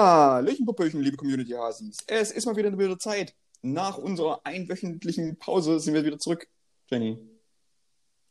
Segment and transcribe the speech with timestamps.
[0.00, 2.04] Hallöchen, Popöchen, liebe Community-Hasis.
[2.06, 3.34] Es ist mal wieder eine wilde Zeit.
[3.62, 6.46] Nach unserer einwöchentlichen Pause sind wir wieder zurück.
[6.86, 7.18] Jenny.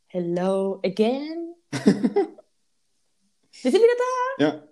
[0.08, 1.56] Hello again.
[1.72, 1.92] wir
[3.62, 3.98] sind wieder
[4.38, 4.44] da.
[4.46, 4.64] Ja.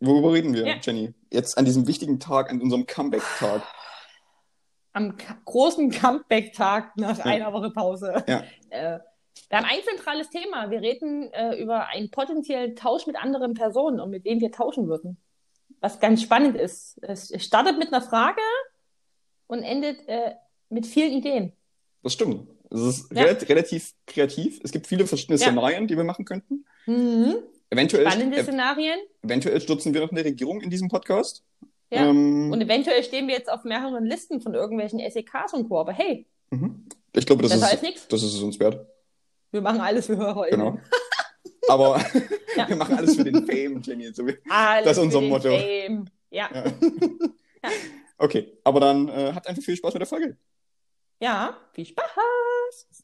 [0.00, 0.74] Worüber reden wir, Ja.
[0.82, 1.14] Jenny?
[1.32, 3.62] Jetzt an diesem wichtigen Tag, an unserem Comeback-Tag.
[4.92, 7.24] Am Ka- großen Comeback-Tag nach Ja.
[7.24, 8.22] einer Woche Pause.
[8.28, 8.42] Ja.
[8.70, 8.98] Äh,
[9.48, 10.68] wir haben ein zentrales Thema.
[10.70, 14.88] Wir reden äh, über einen potenziellen Tausch mit anderen Personen und mit wem wir tauschen
[14.88, 15.16] würden.
[15.84, 16.98] Was ganz spannend ist.
[17.02, 18.40] Es startet mit einer Frage
[19.48, 20.32] und endet äh,
[20.70, 21.52] mit vielen Ideen.
[22.02, 22.48] Das stimmt.
[22.70, 23.24] Es ist Ja.
[23.24, 24.60] relat- relativ kreativ.
[24.64, 25.44] Es gibt viele verschiedene Ja.
[25.44, 26.64] Szenarien, die wir machen könnten.
[26.86, 27.34] Mhm.
[27.68, 28.98] Eventuell, Spannende ev Szenarien.
[29.22, 31.44] eventuell stürzen wir noch eine Regierung in diesem Podcast.
[31.90, 32.08] Ja.
[32.08, 35.80] Ähm, Und eventuell stehen wir jetzt auf mehreren Listen von irgendwelchen SEKs und Co.
[35.80, 36.86] Aber hey, mhm.
[37.14, 38.86] Ich glaube, das besser ist, das ist es uns wert.
[39.50, 40.48] Wir machen alles für Hörer.
[40.48, 40.78] Genau.
[41.68, 42.00] Aber
[42.56, 42.68] Ja.
[42.68, 44.12] wir machen alles für den Fame, Jenny.
[44.12, 45.50] So Alles Das ist unser für den Motto.
[45.58, 46.04] Fame.
[46.30, 46.50] Ja.
[46.52, 46.64] ja.
[48.16, 50.36] Okay, aber dann äh, habt einfach viel Spaß mit der Folge.
[51.20, 53.03] ja, viel Spaß.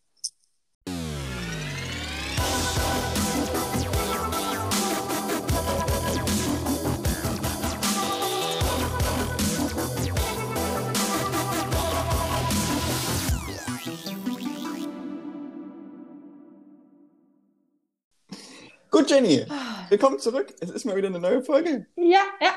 [18.90, 19.46] Gut, Jenny,
[19.88, 20.52] willkommen zurück.
[20.60, 21.86] Es ist mal wieder eine neue Folge.
[21.96, 22.50] Ja, ja.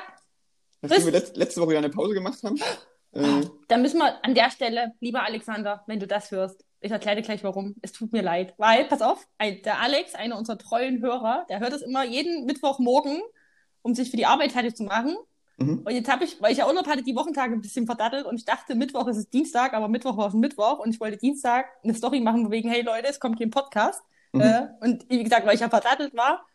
[0.81, 2.59] Nachdem wir letzt, letzte Woche ja eine Pause gemacht haben.
[3.11, 7.17] Äh, Dann müssen wir an der Stelle, lieber Alexander, wenn du das hörst, ich erkläre
[7.17, 7.75] dir gleich warum.
[7.81, 8.55] Es tut mir leid.
[8.57, 12.45] Weil, pass auf, ein, der Alex, einer unserer treuen Hörer, der hört es immer jeden
[12.45, 13.21] Mittwochmorgen,
[13.83, 15.15] um sich für die Arbeit fertig zu machen.
[15.57, 15.83] mhm.
[15.85, 18.35] Und jetzt habe ich, weil ich ja Urlaub hatte, die Wochentage ein bisschen verdattelt und
[18.35, 21.67] ich dachte, Mittwoch ist es Dienstag, aber Mittwoch war es Mittwoch und ich wollte Dienstag
[21.83, 24.01] eine Story machen, wegen, hey Leute, es kommt hier ein Podcast.
[24.33, 24.41] Mhm.
[24.41, 26.45] Äh, und wie gesagt, weil ich ja verdattelt war,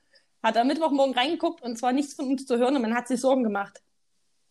[0.42, 3.20] hat er Mittwochmorgen reingeguckt und zwar nichts von uns zu hören und man hat sich
[3.20, 3.82] Sorgen gemacht,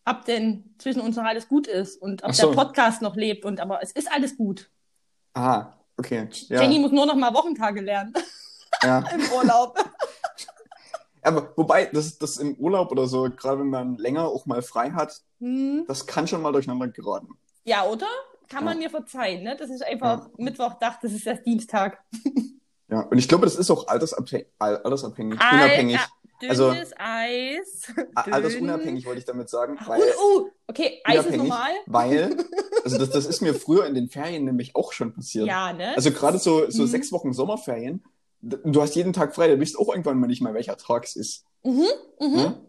[0.04, 2.48] ob denn zwischen uns noch alles gut ist und ob so.
[2.48, 4.70] der Podcast noch lebt und aber es ist alles gut.
[5.34, 6.28] Ah, okay.
[6.48, 8.12] Ja, Jenny muss nur noch mal Wochentage lernen
[8.82, 8.98] ja.
[9.14, 9.78] im Urlaub.
[11.22, 14.92] Aber wobei, das, das im Urlaub oder so, gerade wenn man länger auch mal frei
[14.92, 15.84] hat, hm.
[15.86, 17.36] das kann schon mal durcheinander geraten.
[17.64, 18.06] Ja, oder?
[18.48, 18.84] Kann man Ja.
[18.84, 19.56] mir verzeihen, ne?
[19.56, 22.02] Das ist einfach Mittwoch, dachte, das ist erst Dienstag.
[22.90, 25.98] Ja, und ich glaube, das ist auch altersabhängig, altersabhängig unabhängig.
[25.98, 27.92] Alter, Also- dünnes Eis.
[28.14, 28.32] A- Dünn.
[28.34, 29.76] Altersunabhängig wollte ich damit sagen.
[29.86, 30.08] Weil, und,
[30.44, 31.70] uh, okay, Eis ist normal.
[31.86, 32.36] Weil,
[32.84, 35.46] also das, das ist mir früher in den Ferien nämlich auch schon passiert.
[35.46, 35.94] Ja, ne?
[35.96, 36.86] Also gerade so, so Mhm.
[36.86, 38.02] sechs Wochen Sommerferien,
[38.40, 41.16] du hast jeden Tag frei, du weißt auch irgendwann mal nicht mal, welcher Tag es
[41.16, 41.44] ist.
[41.64, 41.84] mhm,
[42.20, 42.36] mhm.
[42.36, 42.60] Ne?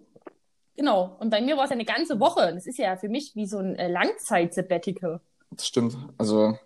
[0.75, 1.17] Genau.
[1.19, 2.53] Und bei mir war es eine ganze Woche.
[2.53, 5.19] Das ist ja für mich wie so ein äh, Langzeit-Sabbatical.
[5.51, 5.97] Das stimmt.
[6.17, 6.57] Also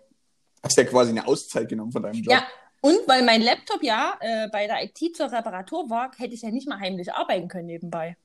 [0.62, 2.32] hast ja quasi eine Auszeit genommen von deinem Job.
[2.32, 2.46] Ja.
[2.84, 6.50] Und weil mein Laptop ja äh, bei der IT zur Reparatur war, hätte ich ja
[6.50, 8.18] nicht mal heimlich arbeiten können nebenbei.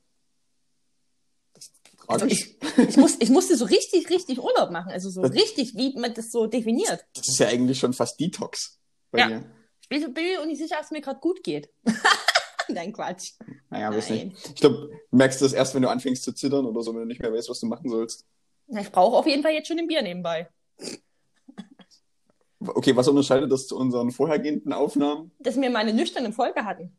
[2.06, 2.56] Also Tragisch.
[2.76, 4.92] Ich, muss, ich musste so richtig, richtig Urlaub machen.
[4.92, 7.06] Also so richtig, wie man das so definiert.
[7.14, 8.78] Das ist ja eigentlich schon fast Detox
[9.10, 9.28] bei Ja.
[9.28, 9.44] dir.
[9.80, 11.70] Ich bin, bin mir auch nicht sicher, ob es mir gerade gut geht.
[12.68, 13.32] Nein, Quatsch.
[13.70, 14.28] Naja, weiß Nein.
[14.28, 14.46] nicht.
[14.50, 17.06] Ich glaube, du merkst das erst, wenn du anfängst zu zittern oder so, wenn du
[17.06, 18.26] nicht mehr weißt, was du machen sollst.
[18.66, 20.48] Na, Ich brauche auf jeden Fall jetzt schon ein Bier nebenbei.
[22.60, 25.32] Okay, was unterscheidet das zu unseren vorhergehenden Aufnahmen?
[25.38, 26.96] Dass wir mal eine nüchterne Folge hatten.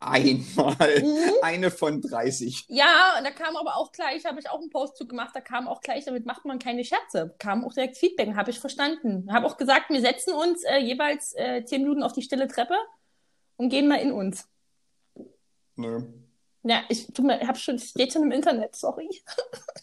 [0.00, 0.76] Einmal.
[1.02, 1.32] Mhm.
[1.42, 2.66] Eine von 30.
[2.68, 5.40] Ja, und da kam aber auch gleich, habe ich auch einen Post zu gemacht, da
[5.40, 7.34] kam auch gleich, damit macht man keine Scherze.
[7.38, 9.28] Kam auch direkt Feedback, habe ich verstanden.
[9.32, 12.76] Habe auch gesagt, wir setzen uns äh, jeweils äh, zehn Minuten auf die stille Treppe
[13.56, 14.48] und gehen mal in uns.
[15.74, 16.02] Nö.
[16.68, 19.08] Ja, ich tu mir, hab schon, steht schon im Internet, sorry.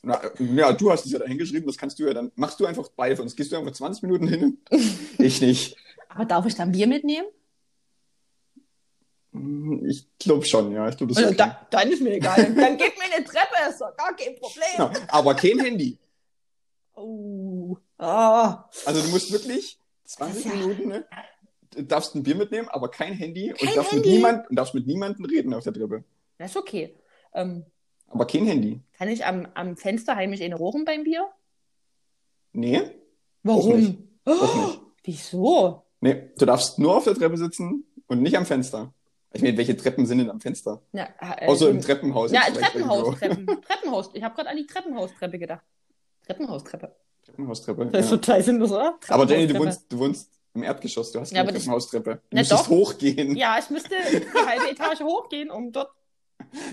[0.03, 2.66] Na, ja, du hast es ja da hingeschrieben, das kannst du ja dann, machst du
[2.68, 3.35] einfach beide von uns.
[3.35, 4.57] Gehst du einfach 20 Minuten hin?
[5.18, 5.78] ich nicht.
[6.09, 7.25] Aber darf ich dann Bier mitnehmen?
[9.34, 10.88] Hm, Ich glaube schon, ja.
[10.90, 11.51] Ich glaube, das ist Also, okay.
[11.72, 12.35] da, dann ist mir egal.
[12.56, 14.63] Dann gib mir eine Treppe, ist doch gar kein Problem.
[14.78, 15.97] Ja, aber kein Handy.
[16.94, 17.78] Oh.
[17.97, 18.69] Ah.
[18.85, 21.06] Also du musst wirklich 20 Das ist ja- Minuten, ne?
[21.78, 24.16] Darfst ein Bier mitnehmen, aber kein Handy Kein und darfst mit Handy?
[24.18, 26.03] niemand und darfst mit niemandem reden auf der Treppe.
[26.38, 26.96] Das ist okay.
[27.34, 27.66] Ähm,
[28.07, 28.81] Aber kein Handy.
[28.97, 31.27] kann ich am, am Fenster heimlich eine rochen beim Bier?
[32.54, 32.92] Nee, nicht.
[33.44, 34.07] Warum?
[34.25, 34.80] Auch nicht.
[35.04, 35.83] Wieso?
[36.01, 38.94] nee, du darfst nur auf der Treppe sitzen und nicht am Fenster.
[39.33, 40.81] Ich meine, welche Treppen sind denn am Fenster?
[40.94, 42.31] Ja, äh, Außer im ähm, Treppenhaus.
[42.31, 42.42] Ja.
[42.42, 43.45] Treppenhaus-Treppen.
[43.62, 44.10] Treppenhaus.
[44.13, 45.63] Ich habe gerade an die Treppenhaustreppe gedacht.
[46.25, 46.95] Treppenhaustreppe.
[47.25, 47.86] Treppenhaustreppe.
[47.88, 48.18] Das ist Ja.
[48.18, 48.98] total sinnlos, oder?
[49.10, 52.15] Aber Jenny, du wohnst, du wohnst im Erdgeschoss, du hast Ja, keine das- Treppenhaustreppe.
[52.15, 52.69] Du Na müsstest doch.
[52.69, 53.36] hochgehen.
[53.36, 55.92] Ja, ich müsste die halbe Etage hochgehen, um dort.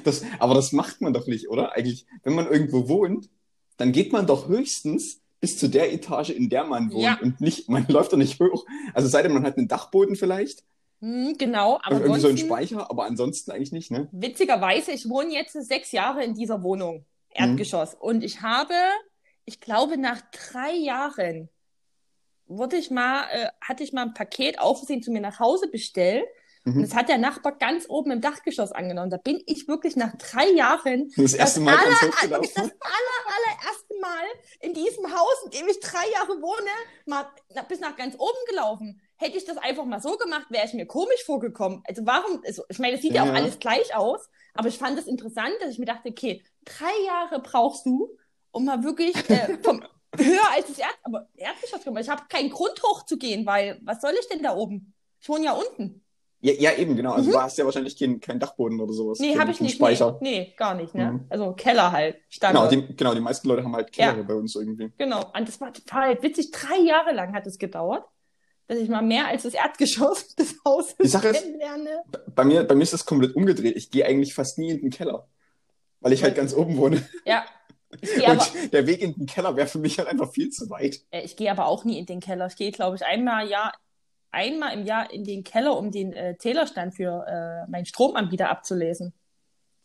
[0.05, 1.73] Das, aber das macht man doch nicht, oder?
[1.77, 3.29] Eigentlich, wenn man irgendwo wohnt,
[3.77, 7.19] dann geht man doch höchstens bis zu der Etage, in der man wohnt Ja.
[7.21, 8.65] und nicht, man läuft doch nicht hoch.
[8.95, 10.65] Also sei denn, man hat einen Dachboden vielleicht,
[11.01, 14.09] Hm, genau, aber irgendwie so einen ansonsten, Speicher, aber ansonsten eigentlich nicht, ne?
[14.13, 17.05] witzigerweise, ich wohne jetzt sechs Jahre in dieser Wohnung.
[17.31, 17.95] Erdgeschoss.
[17.95, 18.75] Und ich habe,
[19.45, 21.49] ich glaube, nach drei Jahren
[22.47, 25.69] wurde ich mal, äh, hatte ich mal ein Paket auf Versehen zu mir nach Hause
[25.69, 26.25] bestellt.
[26.65, 26.83] Und Mhm.
[26.83, 29.11] das hat der Nachbar ganz oben im Dachgeschoss angenommen.
[29.11, 33.23] Da bin ich wirklich nach drei Jahren Das erste Mal aller, ganz wirklich das aller,
[33.27, 34.25] allererste Mal
[34.61, 36.71] in diesem Haus, in dem ich drei Jahre wohne,
[37.07, 37.27] mal
[37.69, 39.01] bis nach ganz oben gelaufen.
[39.17, 41.83] Hätte ich das einfach mal so gemacht, wäre ich mir komisch vorgekommen.
[41.87, 44.79] Also warum, also ich meine, es sieht ja, Ja, auch alles gleich aus, aber ich
[44.79, 48.17] fand es das interessant, dass ich mir dachte, okay, drei Jahre brauchst du,
[48.53, 49.85] um mal wirklich äh, vom
[50.17, 52.03] höher als das Erd, aber Erdgeschoss zu kommen.
[52.03, 54.95] Ich habe keinen Grund hochzugehen, weil was soll ich denn da oben?
[55.21, 56.05] Ich wohne ja unten.
[56.45, 57.13] Ja, ja, eben, genau.
[57.13, 59.21] Also du hast ja wahrscheinlich keinen kein Dachboden oder sowas.
[59.21, 59.27] Mhm.
[59.27, 59.77] Nee, habe ich nicht.
[59.77, 60.19] Speicher.
[60.21, 61.13] Nee, nee, gar nicht, ne?
[61.13, 61.27] Mhm.
[61.29, 62.17] Also Keller halt.
[62.29, 64.23] Stand Genau die, genau, die meisten Leute haben halt Keller Ja.
[64.25, 64.91] bei uns irgendwie.
[64.99, 65.25] Genau.
[65.37, 66.51] Und das war total halt witzig.
[66.51, 68.05] Drei Jahre lang hat es gedauert,
[68.67, 72.03] dass ich mal mehr als das Erdgeschoss des Hauses Die Sache ist- kennenlerne.
[72.35, 73.77] Bei mir, bei mir ist das komplett umgedreht.
[73.77, 75.29] Ich gehe eigentlich fast nie in den Keller.
[76.01, 77.07] Weil ich halt ganz oben wohne.
[77.25, 77.45] Ja.
[78.01, 80.69] Gehe aber, Und der Weg in den Keller wäre für mich halt einfach viel zu
[80.71, 81.03] weit.
[81.13, 82.47] ich gehe aber auch nie in den Keller.
[82.49, 83.71] Ich gehe, glaube ich, einmal, ja,
[84.33, 89.13] einmal im Jahr in den Keller, um den äh, Zählerstand für äh, meinen Stromanbieter abzulesen.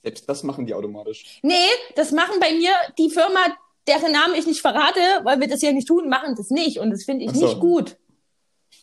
[0.04, 1.40] Selbst das machen die automatisch.
[1.44, 1.54] Nee,
[1.96, 3.40] das machen bei mir die Firma,
[3.88, 6.80] deren Namen ich nicht verrate, weil wir das ja nicht tun, machen das nicht.
[6.80, 7.46] Und das finde ich so.
[7.46, 7.98] nicht gut.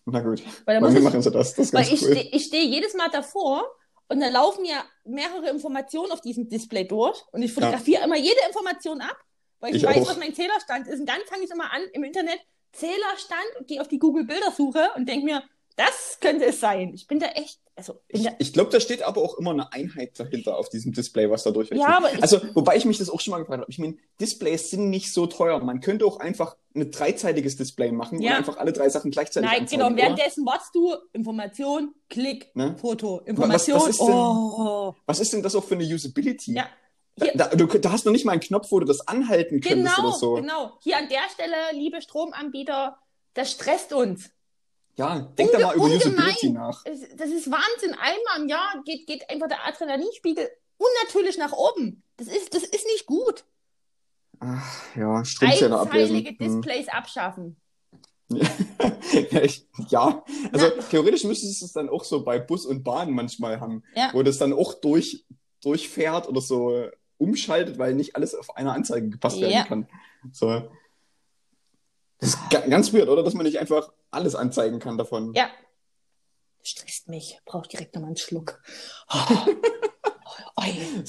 [0.07, 0.43] Na gut.
[0.67, 1.55] Weil da Bei muss ich, machen sie das.
[1.55, 2.11] Das Weil ich cool.
[2.11, 3.65] stehe ich steh jedes Mal davor
[4.09, 8.41] und dann laufen ja mehrere Informationen auf diesem Display durch und ich fotografiere immer jede
[8.47, 9.17] Information ab,
[9.61, 10.11] weil ich, Ich weiß, auch.
[10.11, 11.01] was mein Zählerstand ist.
[11.01, 12.39] Und dann fange ich immer an im Internet
[12.73, 15.43] Zählerstand und gehe auf die Google-Bildersuche und denke mir,
[15.77, 16.93] das könnte es sein.
[16.95, 20.19] Ich bin da echt, also Ich, ich glaube, da steht aber auch immer eine Einheit
[20.19, 21.81] dahinter auf diesem Display, was da durchrechnet.
[21.89, 23.71] Ja, aber also, wobei ich mich das auch schon mal gefragt habe.
[23.71, 25.59] Ich meine, Displays sind nicht so teuer.
[25.61, 28.33] Man könnte auch einfach ein dreizeitiges Display machen Ja.
[28.33, 29.91] und einfach alle drei Sachen gleichzeitig nein, anzeigen, genau.
[29.91, 32.77] Und währenddessen wartest du Information, Klick, Ne?
[32.81, 33.91] Foto, was Information.
[33.91, 36.55] ist denn- oh, Was ist denn das auch für eine Usability?
[36.55, 36.67] ja.
[37.17, 39.95] Da, da, du, da hast noch nicht mal einen Knopf, wo du das anhalten könntest
[39.97, 40.35] genau, oder so.
[40.35, 40.73] genau.
[40.83, 42.99] Hier an der Stelle, liebe Stromanbieter,
[43.35, 44.31] das stresst uns.
[44.97, 45.85] Ja, denk da Unge- mal über.
[45.87, 46.85] Usability nach.
[46.85, 47.93] Das ist Wahnsinn.
[47.99, 52.03] Einmal im Jahr geht, geht einfach der Adrenalinspiegel unnatürlich nach oben.
[52.17, 53.45] Das ist, das ist nicht gut.
[54.41, 56.25] Ach, ja, Stromzähler ablesen.
[56.25, 56.37] Hm.
[56.39, 57.57] Displays abschaffen.
[58.29, 63.11] ja, ich, ja, also theoretisch müsstest du es dann auch so bei Bus und Bahn
[63.13, 64.11] manchmal haben, Ja.
[64.13, 65.25] wo das dann auch durch,
[65.63, 66.89] durchfährt oder so
[67.19, 69.65] umschaltet, weil nicht alles auf eine Anzeige gepasst werden Ja.
[69.65, 69.89] kann.
[70.33, 70.69] So.
[72.19, 73.23] Das ist ga- ganz weird, oder?
[73.23, 75.33] Dass man nicht einfach alles anzeigen kann davon.
[75.35, 75.51] Ja.
[76.63, 77.39] Stresst mich.
[77.45, 78.63] Brauche direkt nochmal einen Schluck.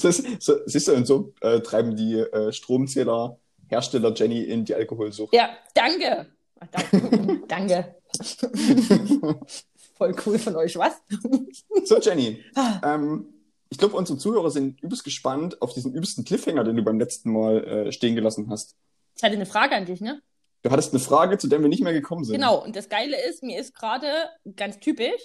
[0.00, 3.38] Das ist, so, siehst du, und so äh, treiben die äh, Stromzähler
[3.68, 5.32] Hersteller Jenny in die Alkoholsucht.
[5.34, 6.26] Ja, danke.
[6.60, 7.42] Ach, danke.
[7.48, 7.96] danke.
[9.96, 10.92] Voll cool von euch, was?
[11.84, 12.80] So, Jenny, Ah.
[12.94, 13.32] ähm,
[13.70, 17.32] ich glaube, unsere Zuhörer sind übelst gespannt auf diesen übelsten Cliffhanger, den du beim letzten
[17.32, 18.76] Mal äh, stehen gelassen hast.
[19.16, 20.20] Ich hatte eine Frage an dich, ne?
[20.66, 22.34] Du hattest eine Frage, zu der wir nicht mehr gekommen sind.
[22.34, 24.08] Genau, und das Geile ist, mir ist gerade
[24.56, 25.22] ganz typisch,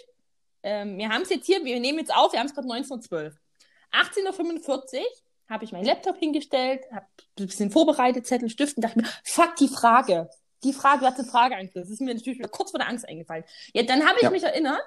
[0.62, 3.34] ähm, wir haben es jetzt hier, wir nehmen jetzt auf, wir haben es gerade 19.12
[3.92, 5.06] 18.45 Uhr
[5.50, 7.08] habe ich meinen Laptop hingestellt, habe
[7.40, 10.30] ein bisschen vorbereitet, Zettel, Stift und dachte mir, fuck, die Frage.
[10.64, 11.74] Die Frage, du hast eine Frage eigentlich.
[11.74, 13.44] Das ist mir natürlich wieder kurz vor der Angst eingefallen.
[13.74, 14.30] Ja, dann habe ich Ja.
[14.30, 14.84] mich erinnert,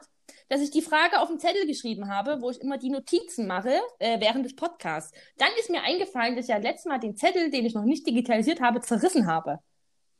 [0.48, 3.80] dass ich die Frage auf dem Zettel geschrieben habe, wo ich immer die Notizen mache
[3.98, 5.10] äh, während des Podcasts.
[5.36, 8.06] Dann ist mir eingefallen, dass ich ja letztes Mal den Zettel, den ich noch nicht
[8.06, 9.58] digitalisiert habe, zerrissen habe.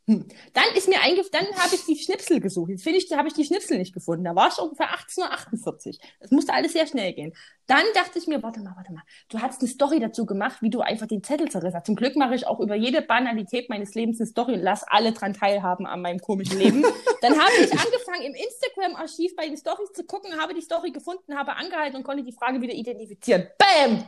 [0.07, 0.27] Hm.
[0.53, 2.71] Dann ist mir eingefallen, dann habe ich die Schnipsel gesucht.
[2.71, 4.25] Jetzt finde ich, habe ich die Schnipsel nicht gefunden.
[4.25, 5.95] Da war es ungefähr 18.48 Uhr.
[6.21, 7.33] Es musste alles sehr schnell gehen.
[7.67, 9.03] Dann dachte ich mir, warte mal, warte mal.
[9.31, 11.87] Du hast eine Story dazu gemacht, wie du einfach den Zettel zerrissen hast.
[11.87, 15.13] Zum Glück mache ich auch über jede Banalität meines Lebens eine Story und lass alle
[15.13, 16.83] dran teilhaben an meinem komischen Leben.
[17.23, 21.35] Dann habe ich angefangen, im Instagram-Archiv bei den Stories zu gucken, habe die Story gefunden,
[21.35, 23.47] habe angehalten und konnte die Frage wieder identifizieren.
[23.57, 24.05] Bam!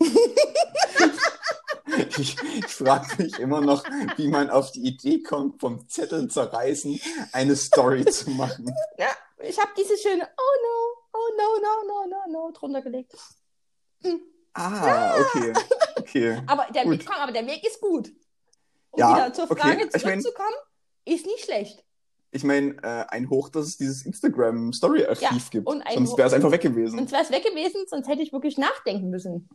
[2.18, 3.84] Ich, ich frage mich immer noch,
[4.16, 7.00] wie man auf die Idee kommt, vom Zettel zerreißen
[7.32, 8.74] eine Story zu machen.
[8.98, 13.14] Ja, ich habe diese schöne Oh no, oh no, no, no, no, no drunter gelegt.
[14.54, 15.52] Ah, okay.
[15.98, 16.42] Okay.
[16.46, 17.00] Aber der, Gut.
[17.00, 18.08] Weg, aber der Weg ist gut.
[18.90, 19.60] Um Ja, wieder zur okay.
[19.60, 20.56] Frage Ich mein- zurückzukommen,
[21.04, 21.84] ist nicht schlecht.
[22.32, 25.68] Ich meine, äh, ein Hoch, dass es dieses Instagram-Story-Archiv Ja, gibt.
[25.68, 26.98] Sonst wäre es einfach weg gewesen.
[26.98, 29.48] Sonst wäre es weg gewesen, sonst hätte ich wirklich nachdenken müssen.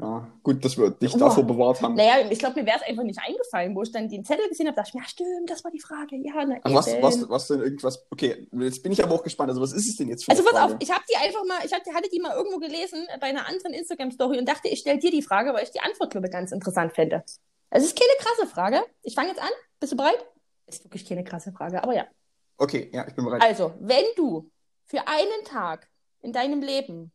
[0.00, 1.28] Ja, gut, dass wir dich Boah.
[1.28, 1.94] davor bewahrt haben.
[1.94, 4.66] Naja, ich glaube, mir wäre es einfach nicht eingefallen, wo ich dann den Zettel gesehen
[4.66, 6.16] habe, dachte ich mir, ja, stimmt, das war die Frage.
[6.16, 8.04] Ja, na, Ach, was, was, was denn irgendwas?
[8.10, 9.50] Okay, jetzt bin ich aber auch gespannt.
[9.50, 11.58] Also, was ist es denn jetzt für Also pass auf, ich habe die einfach mal,
[11.64, 14.98] ich hatte, hatte die mal irgendwo gelesen bei einer anderen Instagram-Story und dachte, ich stelle
[14.98, 17.22] dir die Frage, weil ich die Antwort, glaube ich, ganz interessant fände.
[17.70, 18.82] Es ist keine krasse Frage.
[19.02, 19.50] Ich fange jetzt an.
[19.78, 20.24] Bist du bereit?
[20.66, 22.06] Ist wirklich keine krasse Frage, aber ja.
[22.56, 23.42] Okay, ja, ich bin bereit.
[23.42, 24.50] Also, wenn du
[24.84, 25.88] für einen Tag
[26.20, 27.12] in deinem Leben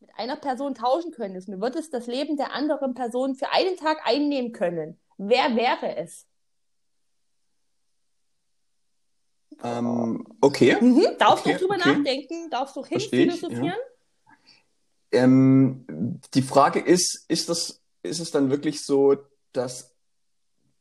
[0.00, 3.98] mit einer Person tauschen könntest, du würdest das Leben der anderen Person für einen Tag
[4.04, 6.26] einnehmen können, wer wäre es?
[9.62, 10.76] Ähm, okay.
[10.80, 11.06] Mhm.
[11.18, 11.92] Darfst Okay, du drüber okay.
[11.94, 12.50] nachdenken?
[12.50, 13.78] Darfst du Versteh ich, hinphilosophieren?
[15.12, 19.16] Ähm, die Frage ist, ist das, ist es dann wirklich so,
[19.52, 19.95] dass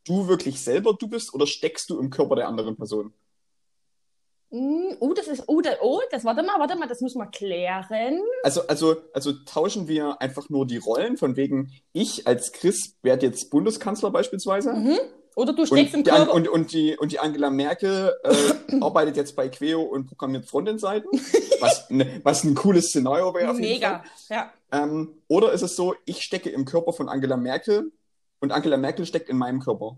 [0.06, 3.14] du wirklich selber du bist oder steckst du im Körper der anderen Person?
[4.52, 7.28] Mm, Oh, das ist, oh, da, oh, das, warte mal, warte mal, das müssen wir
[7.28, 8.22] klären.
[8.44, 13.26] Also, also, also tauschen wir einfach nur die Rollen von wegen, ich als Chris werde
[13.26, 14.98] jetzt Bundeskanzler beispielsweise Mhm.
[15.36, 16.34] Oder du steckst im Körper.
[16.34, 21.10] und, und, die, und die Angela Merkel äh, arbeitet jetzt bei Queo und programmiert Frontend-Seiten,
[21.60, 23.54] was, ne, was ein cooles Szenario wäre.
[23.54, 24.02] Mega.
[24.30, 24.54] Ja.
[24.72, 27.92] Ähm, oder ist es so, ich stecke im Körper von Angela Merkel
[28.46, 29.98] und Angela Merkel steckt in meinem Körper?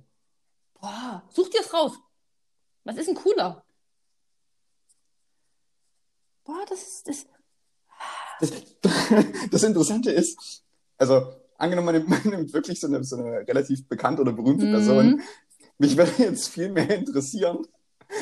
[0.79, 1.91] Boah, such dir es raus.
[2.85, 3.63] Was ist denn cooler?
[6.45, 7.25] Boah, das ist, das,
[8.39, 8.51] Das,
[9.51, 10.63] das Interessante ist,
[10.97, 14.71] also angenommen, man nimmt, wirklich so eine, so eine relativ bekannte oder berühmte Mhm.
[14.71, 15.21] Person,
[15.77, 17.67] mich würde jetzt viel mehr interessieren,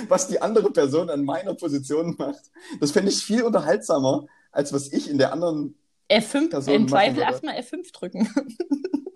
[0.08, 2.50] was die andere Person an meiner Position macht.
[2.80, 5.78] Das fände ich viel unterhaltsamer, als was ich in der anderen.
[6.10, 8.28] F5, Person im Zweifel erstmal F5 drücken.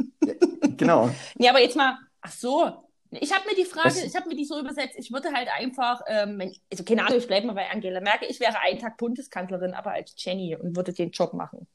[0.80, 1.10] Genau.
[1.38, 2.86] Nee, aber jetzt mal, ach so.
[3.12, 5.48] Ich habe mir die Frage, Was- ich habe mir die so übersetzt, ich würde halt
[5.50, 8.98] einfach, ähm, also keine Ahnung, ich bleibe mal bei Angela Merkel, ich wäre einen Tag
[8.98, 11.68] Bundeskanzlerin, aber als Jenny und würde den Job machen.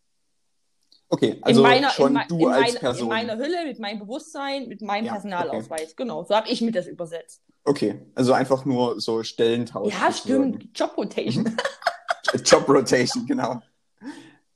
[1.09, 3.03] Okay, also in meiner, schon in, du in, als meiner, Person.
[3.03, 5.95] in meiner Hülle, mit meinem Bewusstsein, mit meinem Ja, Personalausweis.
[5.97, 7.43] Genau, so habe ich mir das übersetzt.
[7.65, 9.93] Okay, also einfach nur so Stellentausch.
[9.93, 10.69] ja, stimmt.
[10.79, 11.57] Job Rotation.
[12.45, 13.61] Job Rotation, genau.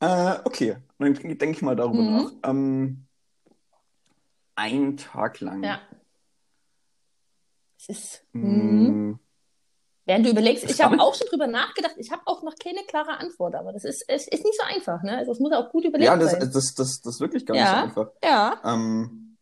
[0.00, 2.16] Äh, okay, dann denke ich mal darüber Mhm.
[2.42, 2.50] nach.
[2.50, 3.04] Ähm,
[4.58, 5.62] ein Tag lang.
[5.62, 5.80] Ja.
[7.78, 8.24] Es ist.
[8.32, 9.10] Mhm.
[9.10, 9.20] Mm,
[10.04, 12.80] Während du überlegst, Das ich habe auch schon drüber nachgedacht, ich habe auch noch keine
[12.88, 15.18] klare Antwort, aber das ist, es ist nicht so einfach, ne?
[15.18, 16.40] Also es muss auch gut überlegt Ja, das, sein.
[16.40, 17.84] das, das, das ist wirklich gar Ja.
[17.84, 18.12] nicht so einfach.
[18.24, 18.60] Ja.
[18.64, 19.36] Ähm,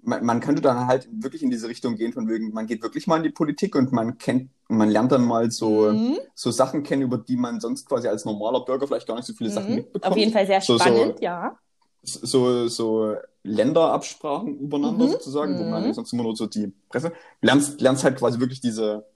[0.00, 3.06] man, man könnte dann halt wirklich in diese Richtung gehen, von wegen, man geht wirklich
[3.08, 6.18] mal in die Politik und man kennt, man lernt dann mal so, Mhm.
[6.36, 9.32] so Sachen kennen, über die man sonst quasi als normaler Bürger vielleicht gar nicht so
[9.34, 9.74] viele Sachen Mhm.
[9.76, 10.12] mitbekommt.
[10.12, 11.58] Auf jeden Fall sehr So- so- spannend, ja.
[12.04, 15.10] So, so Länderabsprachen übereinander Mhm.
[15.10, 15.70] sozusagen, wo Mhm.
[15.70, 17.12] man sonst immer nur so die Presse.
[17.40, 19.06] Lernst, lernst halt quasi wirklich diese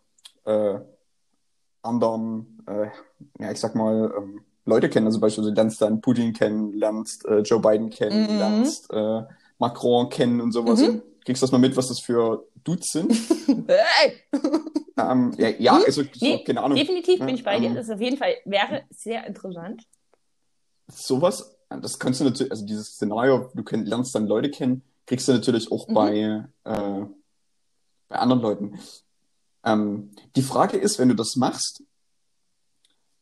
[0.45, 0.79] äh,
[1.83, 2.89] anderen, äh,
[3.43, 5.07] ja, ich sag mal, ähm, Leute kennen.
[5.07, 8.39] Also beispielsweise lernst dann Putin kennen, lernst äh, Joe Biden kennen, Mhm.
[8.39, 9.23] lernst äh,
[9.59, 10.81] Macron kennen und sowas.
[10.81, 10.89] Mhm.
[10.89, 13.13] Und kriegst das mal mit, was das für Dudes sind.
[13.69, 14.13] Hey.
[14.99, 15.83] ähm, ja, ja, Mhm.
[15.87, 16.77] also so, Nee, keine Ahnung.
[16.79, 17.69] Definitiv bin ich bei dir.
[17.71, 19.83] ähm, Das auf jeden Fall wäre sehr interessant.
[20.91, 25.29] sowas, das kannst du natürlich, also dieses Szenario, du kenn, lernst dann Leute kennen, kriegst
[25.29, 25.95] du natürlich auch Mhm.
[25.95, 27.07] bei, äh,
[28.09, 28.79] bei anderen Leuten.
[29.65, 31.83] Ähm, die Frage ist, wenn du das machst,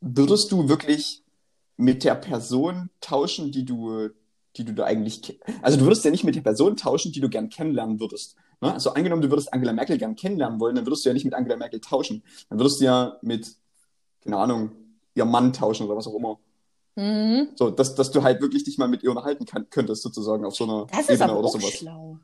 [0.00, 1.22] würdest du wirklich
[1.76, 4.10] mit der Person tauschen, die du,
[4.56, 7.28] die du da eigentlich, also du würdest ja nicht mit der Person tauschen, die du
[7.28, 8.36] gern kennenlernen würdest.
[8.60, 8.72] Ne?
[8.72, 11.34] Also angenommen, du würdest Angela Merkel gern kennenlernen wollen, dann würdest du ja nicht mit
[11.34, 12.22] Angela Merkel tauschen.
[12.48, 13.54] Dann würdest du ja mit,
[14.22, 14.70] keine Ahnung,
[15.14, 16.38] ihrem Mann tauschen oder was auch immer.
[16.96, 17.48] Mhm.
[17.56, 20.56] So, dass, dass du halt wirklich dich mal mit ihr unterhalten kann, könntest, sozusagen, auf
[20.56, 21.70] so einer Das ist Ebene aber oder auch sowas.
[21.72, 22.18] schlau.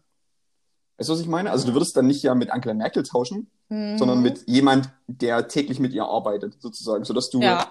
[0.99, 1.51] Weißt du, was ich meine?
[1.51, 3.99] Also du würdest dann nicht ja mit Angela Merkel tauschen, Mhm.
[3.99, 7.71] sondern mit jemand, der täglich mit ihr arbeitet, sozusagen, sodass du Ja.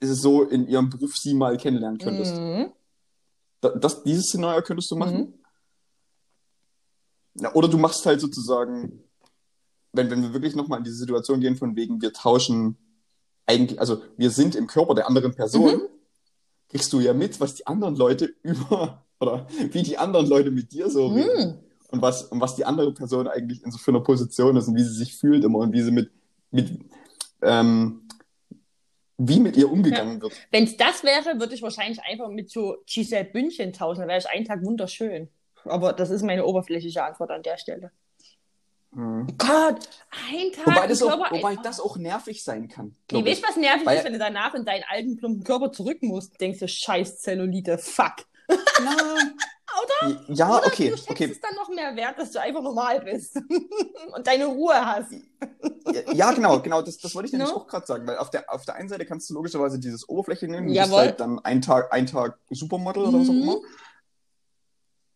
[0.00, 2.36] es so in ihrem Beruf sie mal kennenlernen könntest.
[2.36, 2.72] Mhm.
[3.60, 5.34] Da, das, dieses Szenario könntest du machen.
[7.34, 7.42] Mhm.
[7.42, 9.02] Ja, oder du machst halt sozusagen,
[9.92, 12.76] wenn, wenn wir wirklich nochmal in diese Situation gehen, von wegen, wir tauschen
[13.48, 15.88] eigentlich, also wir sind im Körper der anderen Person, Mhm.
[16.68, 20.70] kriegst du ja mit, was die anderen Leute über, oder wie die anderen Leute mit
[20.72, 21.48] dir so reden.
[21.48, 21.58] Mhm.
[21.90, 24.76] Und was, und was die andere Person eigentlich in so für einer Position ist und
[24.76, 26.10] wie sie sich fühlt immer und wie sie mit,
[26.50, 26.78] mit,
[27.40, 28.06] ähm,
[29.16, 30.34] wie mit ihr umgegangen wird.
[30.50, 34.00] Wenn es das wäre, würde ich wahrscheinlich einfach mit so Giselle Bündchen tauschen.
[34.00, 35.28] Dann wäre ich einen Tag wunderschön.
[35.64, 37.90] Aber das ist meine oberflächliche Antwort an der Stelle.
[38.90, 39.26] Mhm.
[39.36, 39.88] Gott,
[40.30, 41.36] ein Tag Wobei, das auch, Körper.
[41.36, 42.96] wobei ein- das auch nervig sein kann.
[43.12, 45.70] Nee, weißt du, was nervig Weil- ist, wenn du danach in deinen alten, plumpen Körper
[45.72, 46.40] zurück musst?
[46.40, 48.14] Denkst du, scheiß Zellulite, fuck.
[48.48, 48.56] Ja,
[50.28, 51.24] ja Oder okay, du schätzt okay.
[51.30, 53.36] es dann noch mehr wert, dass du einfach normal bist
[54.16, 55.12] und deine Ruhe hast.
[56.14, 57.56] Ja, genau, genau, das, das wollte ich nämlich No?
[57.56, 60.48] auch gerade sagen, weil auf der, auf der einen Seite kannst du logischerweise dieses Oberfläche
[60.48, 60.88] nehmen, du Jawohl.
[60.88, 63.42] bist halt dann ein Tag, ein Tag Supermodel oder was auch Mhm.
[63.42, 63.56] immer.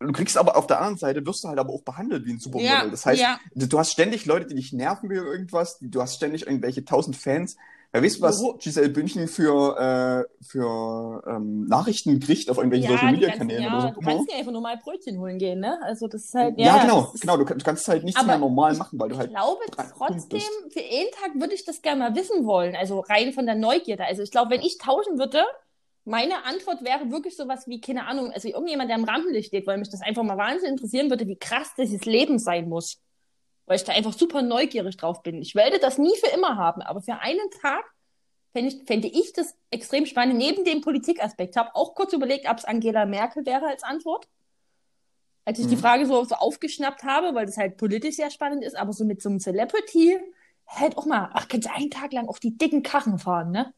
[0.07, 2.39] Du kriegst aber auf der anderen Seite, wirst du halt aber auch behandelt wie ein
[2.39, 2.69] Supermodel.
[2.71, 3.39] Ja, das heißt, ja.
[3.55, 7.57] du, hast ständig Leute, die dich nerven wegen irgendwas, du hast ständig irgendwelche tausend Fans.
[7.95, 9.77] Ja, weißt du, was Giselle Bündchen für,
[10.31, 14.01] äh, für ähm, Nachrichten kriegt auf irgendwelchen Ja, Social Media ganzen- Kanälen ja, oder so?
[14.01, 15.79] du kannst dir einfach nur mal Brötchen holen gehen, ne?
[15.83, 16.83] Also das ist halt, Ja, ja.
[16.85, 17.37] genau, ist- genau.
[17.37, 19.31] Du, du kannst halt nichts mehr normal machen, weil du Ich halt.
[19.31, 20.41] glaube dran Punkt trotzdem,
[20.71, 22.75] für einen Tag würde ich das gerne mal wissen wollen.
[22.77, 24.07] Also rein von der Neugierde.
[24.07, 25.43] Also ich glaube, wenn ich tauschen würde,
[26.05, 29.79] meine Antwort wäre wirklich sowas wie, keine Ahnung, also irgendjemand, der im Rampenlicht steht, weil
[29.79, 33.01] mich das einfach mal wahnsinnig interessieren würde, wie krass dieses Leben sein muss.
[33.67, 35.41] Weil ich da einfach super neugierig drauf bin.
[35.41, 37.85] Ich werde das nie für immer haben, aber für einen Tag
[38.53, 41.55] fände ich, fände ich das extrem spannend, neben dem Politikaspekt.
[41.55, 44.27] Ich habe auch kurz überlegt, ob es Angela Merkel wäre als Antwort.
[45.45, 45.71] Als ich Mhm.
[45.71, 49.05] die Frage so, so aufgeschnappt habe, weil das halt politisch sehr spannend ist, aber so
[49.05, 50.19] mit so einem Celebrity,
[50.67, 53.73] halt auch mal, ach, kannst du einen Tag lang auf die dicken Karren fahren, ne?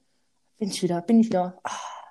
[0.59, 1.59] Bin ich wieder, bin ich wieder.
[1.62, 2.03] Ach,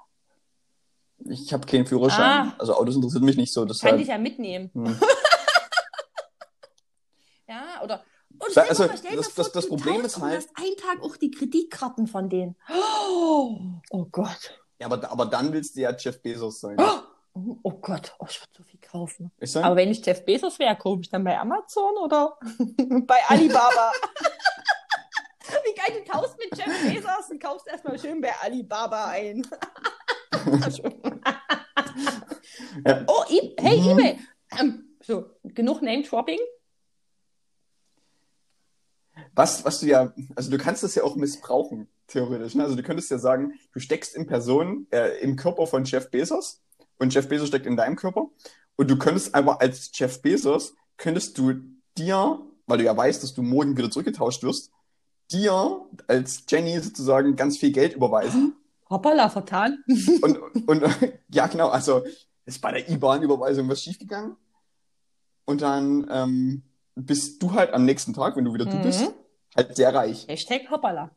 [1.29, 2.49] Ich habe keinen Führerschein.
[2.49, 2.55] Ah.
[2.59, 3.61] Also Autos interessiert mich nicht so.
[3.61, 4.69] kann Deshalb, dich ja mitnehmen.
[4.73, 4.99] hm.
[7.47, 8.03] Ja, oder.
[8.39, 11.03] Und Da- also, mal- das- vor, das- das du Problem ist halt- hast einen Tag
[11.03, 12.55] auch die Kreditkarten von denen.
[12.69, 13.57] Oh,
[13.91, 14.59] oh Gott.
[14.79, 16.77] ja, aber, aber dann willst du ja Jeff Bezos sein.
[16.79, 16.99] Oh,
[17.63, 19.31] oh Gott, oh, ich würde so viel kaufen.
[19.61, 22.37] Aber wenn ich Jeff Bezos wäre, kaufe ich dann bei Amazon oder
[23.05, 23.91] bei Alibaba?
[25.65, 29.45] Wie geil, du tauschst mit Jeff Bezos und kaufst erstmal schön bei Alibaba ein.
[32.85, 33.05] Ja.
[33.07, 33.89] Oh, e hey, Mhm.
[33.99, 34.19] eBay.
[34.59, 36.39] Ähm, so, genug Name-Dropping.
[39.35, 42.55] was, was du ja, also du kannst das ja auch missbrauchen, theoretisch.
[42.55, 42.63] Ne?
[42.63, 46.61] Also du könntest ja sagen, du steckst in Person, äh, im Körper von Jeff Bezos
[46.99, 48.29] und Jeff Bezos steckt in deinem Körper.
[48.75, 51.53] Und du könntest aber als Jeff Bezos, könntest du
[51.97, 54.71] dir, weil du ja weißt, dass du morgen wieder zurückgetauscht wirst,
[55.31, 58.55] dir als Jenny sozusagen ganz viel Geld überweisen.
[58.93, 59.83] Hoppala, vertan.
[60.21, 60.83] Und, und
[61.29, 62.03] ja, genau, also
[62.45, 64.35] ist bei der IBAN-Überweisung was schiefgegangen.
[65.45, 66.63] Und dann ähm,
[66.95, 68.81] bist du halt am nächsten Tag, wenn du wieder du Mhm.
[68.81, 69.11] bist,
[69.55, 70.25] halt sehr reich.
[70.27, 71.11] Hashtag Hoppala.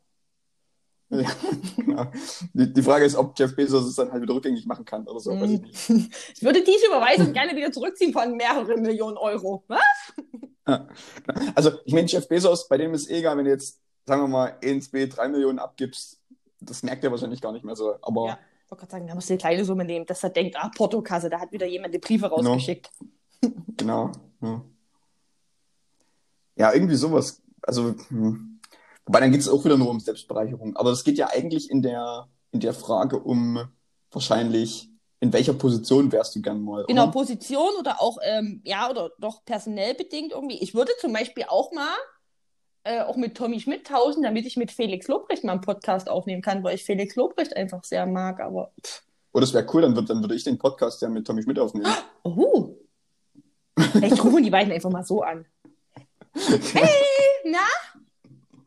[1.09, 1.29] Ja,
[1.77, 2.11] genau.
[2.53, 5.19] Die, die Frage ist, ob Jeff Bezos es dann halt wieder rückgängig machen kann oder
[5.21, 5.31] so.
[5.39, 6.11] Weiß ich nicht.
[6.35, 9.63] Ich würde diese Überweisung gerne wieder zurückziehen von mehreren Millionen Euro.
[9.67, 9.79] Was?
[11.55, 14.27] Also, ich meine, Jeff Bezos, bei dem ist eh egal, wenn du jetzt, sagen wir
[14.27, 16.16] mal, 1, 2, 3 Millionen abgibst,
[16.59, 17.95] das merkt er wahrscheinlich gar nicht mehr so.
[18.01, 18.39] Aber Ja.
[18.67, 20.69] Ich wollte gerade sagen, da musst du eine kleine Summe nehmen, dass er denkt, ah,
[20.75, 22.91] Portokasse, da hat wieder jemand die Briefe rausgeschickt.
[23.77, 24.11] genau.
[24.41, 24.61] Ja,
[26.57, 27.41] ja irgendwie sowas.
[27.61, 28.59] Also, hm.
[29.05, 30.75] wobei dann geht es auch wieder nur um Selbstbereicherung.
[30.75, 33.69] Aber es geht ja eigentlich in der, in der Frage um
[34.11, 34.89] wahrscheinlich,
[35.21, 36.83] in welcher Position wärst du gern mal?
[36.87, 37.07] Genau?
[37.07, 40.61] Position oder auch, ähm, ja, oder doch personell bedingt irgendwie.
[40.61, 41.95] Ich würde zum Beispiel auch mal
[42.87, 46.41] äh, auch mit Tommy Schmidt tauschen, damit ich mit Felix Lobrecht mal einen Podcast aufnehmen
[46.41, 49.95] kann, weil ich Felix Lobrecht einfach sehr mag, aber pff, Oh, das wäre cool, dann,
[49.95, 51.85] würd, dann würde ich den Podcast ja mit Tommy Schmidt aufnehmen.
[52.23, 52.75] oh.
[54.01, 55.45] Ich rufe die beiden einfach mal so an.
[56.73, 56.89] Hey,
[57.45, 57.67] na?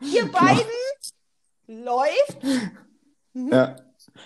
[0.00, 0.62] Ihr beiden?
[1.66, 2.38] Läuft?
[3.34, 3.76] Ja.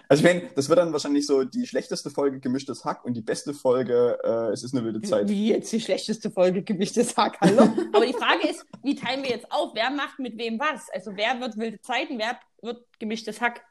[0.09, 3.23] Also ich meine, das wird dann wahrscheinlich so die schlechteste Folge gemischtes Hack und die
[3.23, 5.29] beste Folge, äh, es ist eine wilde Zeit.
[5.29, 7.63] Wie jetzt die schlechteste Folge gemischtes Hack, hallo?
[7.93, 9.73] Aber die Frage ist, wie teilen wir jetzt auf?
[9.75, 10.89] Wer macht mit wem was?
[10.93, 13.63] Also wer wird wilde Zeiten, wer wird gemischtes Hack?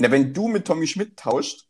[0.00, 1.68] Na, wenn du mit Tommy Schmidt tauscht,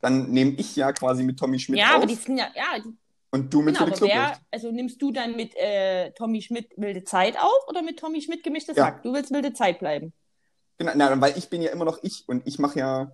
[0.00, 2.78] dann nehme ich ja quasi mit Tommy Schmidt ja, auf aber die sind ja, ja,
[2.78, 2.96] die,
[3.32, 4.40] und du mit genau, Felix Lobrecht.
[4.50, 8.42] also nimmst du dann mit äh, Tommy Schmidt wilde Zeit auf oder mit Tommy Schmidt
[8.42, 8.86] gemischtes Ja.
[8.86, 9.02] Hack?
[9.02, 10.12] Du willst wilde Zeit bleiben.
[10.80, 13.12] Genau, na, weil ich bin ja immer noch ich und ich mache ja.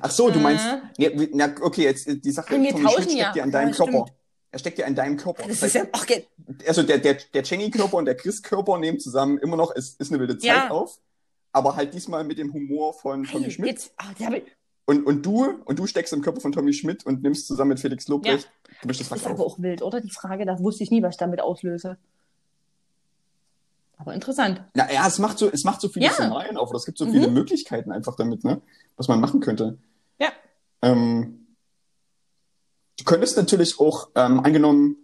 [0.00, 0.64] Ach so, du meinst.
[0.64, 0.80] Äh.
[1.02, 3.22] Ja, wie- na, okay, jetzt äh, die Sache, Wir Tommy Schmidt ja.
[3.24, 3.92] steckt ja in deinem Ja, Körper.
[4.06, 4.12] stimmt.
[4.52, 5.44] Er steckt ja in deinem Körper.
[5.48, 6.26] Das Das ist ja, ge-
[6.68, 10.20] also der, der, der Jenny-Körper und der Chris-Körper nehmen zusammen immer noch, es ist eine
[10.20, 10.70] wilde Zeit Ja.
[10.70, 11.00] auf.
[11.52, 13.70] Aber halt diesmal mit dem Humor von Tommy hey, Schmidt.
[13.70, 14.42] jetzt, ich,
[14.84, 17.80] Und, und du, und du steckst im Körper von Tommy Schmidt und nimmst zusammen mit
[17.80, 18.50] Felix Lobrecht
[18.82, 20.00] gemischtes das Hack ist aber auch wild, oder?
[20.02, 21.96] Die Frage, da wusste ich nie, was ich damit auslöse.
[24.02, 24.62] Aber interessant.
[24.74, 26.12] Na ja, es macht so, es macht so viele Ja.
[26.12, 27.12] Szenarien auf, oder es gibt so Mhm.
[27.12, 28.60] viele Möglichkeiten einfach damit, ne?
[28.96, 29.78] Was man machen könnte.
[30.18, 30.30] Ja.
[30.82, 31.46] Ähm,
[32.98, 34.96] du könntest natürlich auch, ähm, angenommen,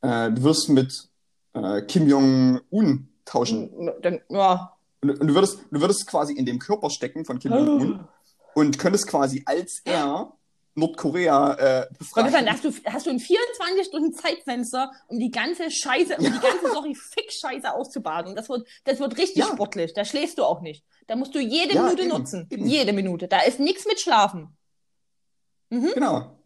[0.00, 1.08] äh, du wirst mit
[1.52, 3.90] äh, Kim Jong-un tauschen.
[4.02, 4.72] Dann, ja.
[5.02, 8.08] Und, und du würdest, du würdest quasi in dem Körper stecken von Kim Jong-un
[8.54, 10.32] und könntest quasi als er
[10.76, 12.32] Nordkorea äh, befreien.
[12.32, 16.30] dann hast du, hast du ein 24 Stunden Zeitfenster, um die ganze Scheiße, um die
[16.40, 18.34] ganze, sorry, Fick-Scheiße auszubaden.
[18.34, 19.46] Das wird, das wird richtig Ja.
[19.46, 19.92] sportlich.
[19.94, 20.84] Da schläfst du auch nicht.
[21.06, 22.46] Da musst du jede Ja, Minute eben, nutzen.
[22.50, 22.66] eben.
[22.66, 23.28] Jede Minute.
[23.28, 24.56] Da ist nichts mit Schlafen.
[25.70, 26.38] Genau.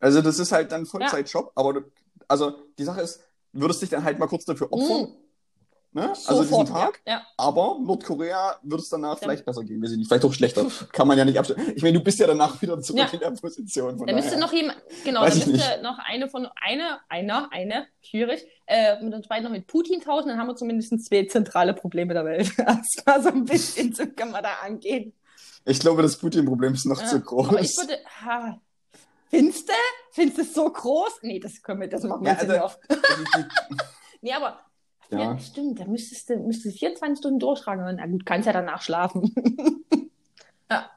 [0.00, 1.80] Also das ist halt dann Vollzeitjob, aber du,
[2.28, 3.20] also die Sache ist,
[3.52, 5.14] würdest dich dann halt mal kurz dafür opfern,
[5.92, 6.10] ne?
[6.10, 6.66] Also diesen.
[6.66, 7.12] Tag, Ja.
[7.14, 7.26] ja.
[7.36, 10.66] aber Nordkorea würde es danach Dann- vielleicht besser gehen, ich nicht, vielleicht auch schlechter.
[10.92, 11.72] Kann man ja nicht abstellen.
[11.74, 13.08] Ich meine, du bist ja danach wieder zurück Ja.
[13.12, 13.98] in der Position.
[13.98, 17.86] Von Da müsste noch jemand, genau, Weiß da müsste noch eine von, eine, einer, eine,
[18.02, 21.74] schwierig, äh, mit uns beiden noch mit Putin tauschen, dann haben wir zumindest zwei zentrale
[21.74, 22.52] Probleme der Welt.
[22.66, 25.12] Das war so ein bisschen, so kann man da angehen.
[25.64, 27.48] Ich glaube, das Putin-Problem ist noch Ja, zu groß.
[27.48, 28.60] Aber ich würde, ha,
[29.30, 29.72] findest du?
[30.12, 31.18] Findest du es so groß?
[31.22, 32.78] Nee, das können wir, das machen wir Ja, jetzt also- nicht auf.
[34.22, 34.58] Nee, aber,
[35.10, 35.18] Ja.
[35.20, 37.96] ja, stimmt, da müsstest du, müsstest du 24 Stunden durchschlagen.
[37.96, 39.32] Na gut, kannst ja danach schlafen.
[40.70, 40.90] ja.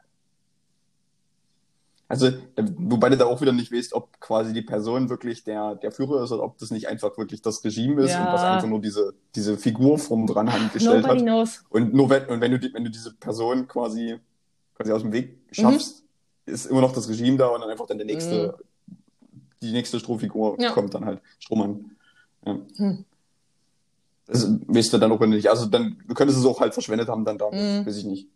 [2.07, 2.31] Also,
[2.77, 6.23] wobei du da auch wieder nicht weißt, ob quasi die Person wirklich der, der Führer
[6.23, 8.25] ist oder ob das nicht einfach wirklich das Regime ist Ja.
[8.25, 11.25] und was einfach nur diese, diese Figur vom Dranhand gestellt Nobody hat.
[11.27, 11.63] knows.
[11.69, 14.17] Und nur wenn, und wenn du, die, wenn du diese Person quasi,
[14.73, 15.53] quasi aus dem Weg Mhm.
[15.53, 16.03] schaffst,
[16.47, 18.57] ist immer noch das Regime da und dann einfach dann der nächste,
[19.61, 20.61] die nächste Strohfigur Mhm.
[20.61, 20.71] Ja.
[20.71, 21.21] kommt dann halt.
[21.37, 21.91] Strohmann.
[22.43, 22.57] Ja.
[22.77, 23.05] Hm.
[24.31, 25.49] Das weißt du dann auch nicht.
[25.49, 27.49] Also dann, du könntest es auch halt verschwendet haben dann da.
[27.49, 27.85] Mhm.
[27.85, 28.27] Weiß ich nicht.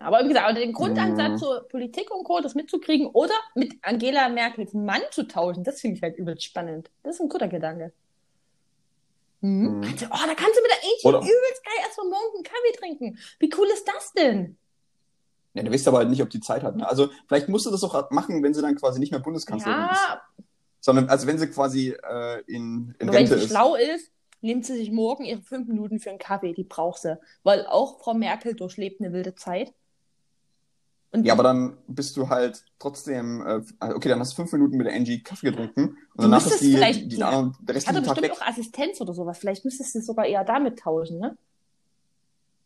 [0.00, 1.36] Aber wie gesagt, den Grundansatz Mhm.
[1.38, 5.96] zur Politik und Co., das mitzukriegen oder mit Angela Merkels Mann zu tauschen, das finde
[5.96, 6.90] ich halt übelst spannend.
[7.02, 7.92] Das ist ein guter Gedanke.
[9.40, 9.78] Mhm.
[9.78, 9.80] Mhm.
[9.82, 12.78] Kannst du, oh, da kannst du mit der Oder- übelst geil erstmal morgen einen Kaffee
[12.78, 13.18] trinken.
[13.38, 14.56] Wie cool ist das denn?
[15.54, 16.76] Ja, du weißt aber halt nicht, ob die Zeit hat.
[16.76, 16.86] Ne?
[16.88, 20.00] Also vielleicht musst du das auch machen, wenn sie dann quasi nicht mehr Bundeskanzlerin ist.
[20.08, 20.22] Ja,
[20.80, 23.50] Sondern also wenn sie quasi äh, in, in aber wenn Rente sie ist.
[23.50, 26.52] schlau ist, nimmt sie sich morgen ihre fünf Minuten für einen Kaffee.
[26.52, 27.18] Die braucht sie.
[27.42, 29.72] Weil auch Frau Merkel durchlebt eine wilde Zeit.
[31.10, 33.62] Und Ja, aber dann bist du halt trotzdem, äh,
[33.94, 36.60] okay, dann hast du fünf Minuten mit der Angie Kaffee getrunken und Du danach ist
[36.60, 38.32] die, vielleicht- die, die anderen, der Ich hatte bestimmt weg.
[38.32, 39.38] auch Assistenz oder sowas.
[39.38, 41.36] Vielleicht müsstest du sogar eher damit tauschen, ne?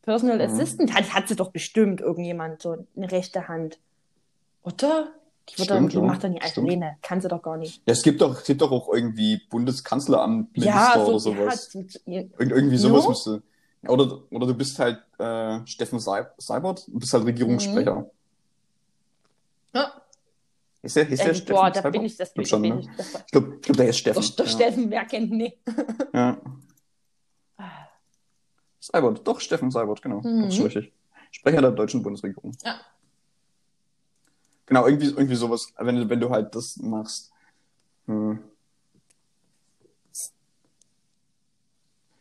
[0.02, 0.42] Personal Mhm.
[0.54, 3.78] Assistant hat, hat sie doch bestimmt irgendjemand, so eine rechte Hand.
[4.64, 5.12] Oder?
[5.48, 6.02] Die, wird doch, Stimmt, die ja.
[6.02, 6.68] macht doch nicht Stimmt.
[6.68, 6.96] alleine.
[7.02, 7.82] Kann sie doch gar nicht.
[7.86, 11.72] Ja, es gibt doch, es gibt doch auch irgendwie Bundeskanzleramt, Minister ja, oder so, sowas.
[11.74, 11.98] Ja, so-
[12.38, 13.42] Irg irgendwie sowas müsste.
[13.82, 18.08] Ja, Oder, oder du bist halt äh, Steffen Seib Seibert, du bist halt Regierungssprecher.
[19.74, 19.92] ja.
[20.84, 21.92] Ist der, ist der Äh, Steffen boah, da Seibert?
[21.92, 22.80] bin ich, das bin glaub schon, bin ne?
[22.80, 22.96] ich.
[22.96, 24.22] Das war, Ich glaube, ich glaub, der ist Steffen.
[24.22, 24.50] doch, doch ja.
[24.50, 25.58] Steffen, wer kennt nee.
[26.14, 26.38] Ja.
[28.80, 30.20] Seibert, doch, Steffen Seibert, genau.
[30.22, 30.42] Mhm.
[30.44, 30.92] Das ist richtig.
[31.30, 32.52] Sprecher der deutschen Bundesregierung.
[32.64, 32.80] Ja.
[34.66, 37.30] Genau, irgendwie, irgendwie sowas, wenn du, wenn du halt das machst.
[38.06, 38.38] Hm.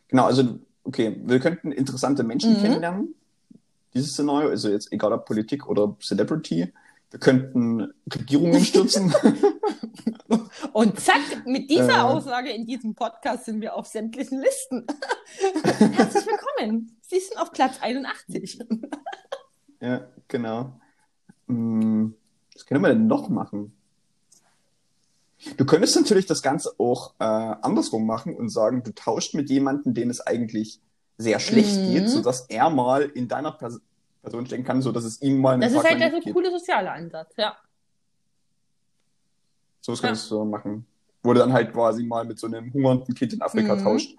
[0.08, 2.60] Genau, also, okay, wir könnten interessante Menschen Mhm.
[2.60, 3.14] kennenlernen.
[3.94, 6.72] Dieses Szenario, also jetzt egal ob Politik oder Celebrity.
[7.10, 9.14] Wir könnten Regierungen stürzen.
[10.72, 12.02] Und zack, mit dieser Äh.
[12.02, 14.86] Aussage in diesem Podcast sind wir auf sämtlichen Listen.
[15.94, 16.96] Herzlich willkommen.
[17.02, 18.60] Sie sind auf Platz 81.
[19.80, 20.80] ja, genau.
[21.48, 22.14] Hm,
[22.62, 23.76] Was können wir denn noch machen?
[25.56, 29.94] Du könntest natürlich das Ganze auch äh, andersrum machen und sagen, du tauscht mit jemandem,
[29.94, 30.78] dem es eigentlich
[31.18, 31.92] sehr schlecht Mhm.
[31.92, 33.80] geht, sodass er mal in deiner Pers
[34.22, 36.32] Person stecken kann, sodass es ihm mal einen Das ist halt der so geht.
[36.32, 37.56] coole soziale Ansatz, ja.
[39.80, 40.86] So was könntest du machen.
[41.24, 43.80] Wo du dann halt quasi mal mit so einem hungernden Kind in Afrika Mhm.
[43.80, 44.16] tauscht,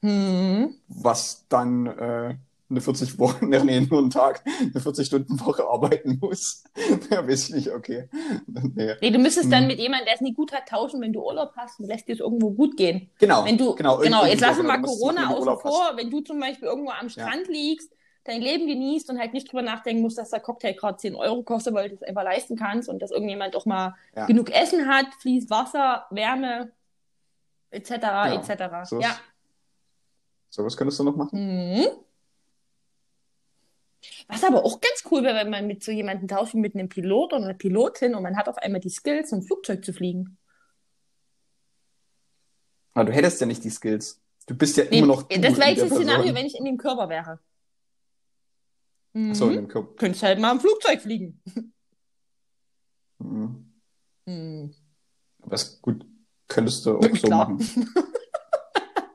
[0.00, 0.74] Hm.
[0.88, 2.36] was dann äh,
[2.72, 6.64] eine 40 Wochen, nee, nur einen Tag, eine 40-Stunden-Woche arbeiten muss.
[7.10, 8.08] ja, weiß ich nicht, okay.
[8.46, 8.94] nee.
[9.00, 9.68] Nee, du müsstest dann Hm.
[9.68, 12.14] mit jemandem, der es nie gut hat, tauschen, wenn du Urlaub hast und lässt dir
[12.14, 13.10] es irgendwo gut gehen.
[13.18, 16.40] Genau, Wenn du, genau, genau, jetzt lassen wir mal Corona außen vor, wenn du zum
[16.40, 17.90] Beispiel irgendwo am Strand liegst,
[18.24, 21.42] dein Leben genießt und halt nicht drüber nachdenken musst, dass der Cocktail gerade 10 Euro
[21.42, 24.26] kostet, weil du es einfach leisten kannst und dass irgendjemand auch mal Ja.
[24.26, 26.70] genug Essen hat, fließt Wasser, Wärme,
[27.70, 28.88] etc., Ja, etc.
[28.88, 29.16] so Ja.
[30.50, 31.30] So was könntest du noch machen?
[31.74, 31.86] Mhm.
[34.28, 36.88] Was aber auch ganz cool wäre, wenn man mit so jemandem tauscht wie mit einem
[36.88, 40.38] Pilot oder einer Pilotin und man hat auf einmal die Skills, ein Flugzeug zu fliegen.
[42.94, 44.20] Aber du hättest ja nicht die Skills.
[44.46, 46.76] Du bist ja Nee, immer noch das wäre jetzt das Szenario, wenn ich in dem
[46.76, 47.38] Körper wäre.
[49.12, 49.34] Mhm.
[49.34, 49.94] So, in dem Körper.
[49.96, 51.40] Könntest halt mal im Flugzeug fliegen.
[53.18, 53.72] Mhm.
[54.26, 54.74] Mhm.
[55.42, 56.04] Aber gut,
[56.48, 57.48] könntest du auch Ja, so klar.
[57.50, 57.88] machen.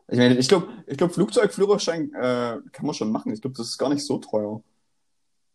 [0.09, 3.33] Ich meine, ich glaube, ich glaub, Flugzeugführerschein äh, kann man schon machen.
[3.33, 4.63] Ich glaube, das ist gar nicht so teuer.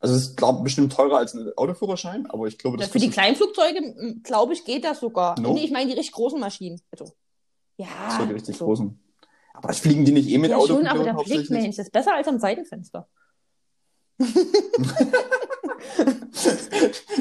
[0.02, 3.08] Also es ist, glaube bestimmt teurer als ein Autoführerschein, aber ich glaube, das Für die
[3.08, 5.38] kleinen Flugzeuge, glaube ich, geht das sogar.
[5.38, 5.54] No?
[5.54, 6.80] Nee, ich meine die richtig großen Maschinen.
[6.90, 7.12] Also,
[7.76, 7.86] ja.
[8.18, 8.64] so die richtig so.
[8.64, 9.00] großen.
[9.54, 11.50] Aber fliegen die nicht eh mit Ja, schon, aber Autopiloten der Blick?
[11.50, 13.08] Mensch, ist besser als am Seitenfenster.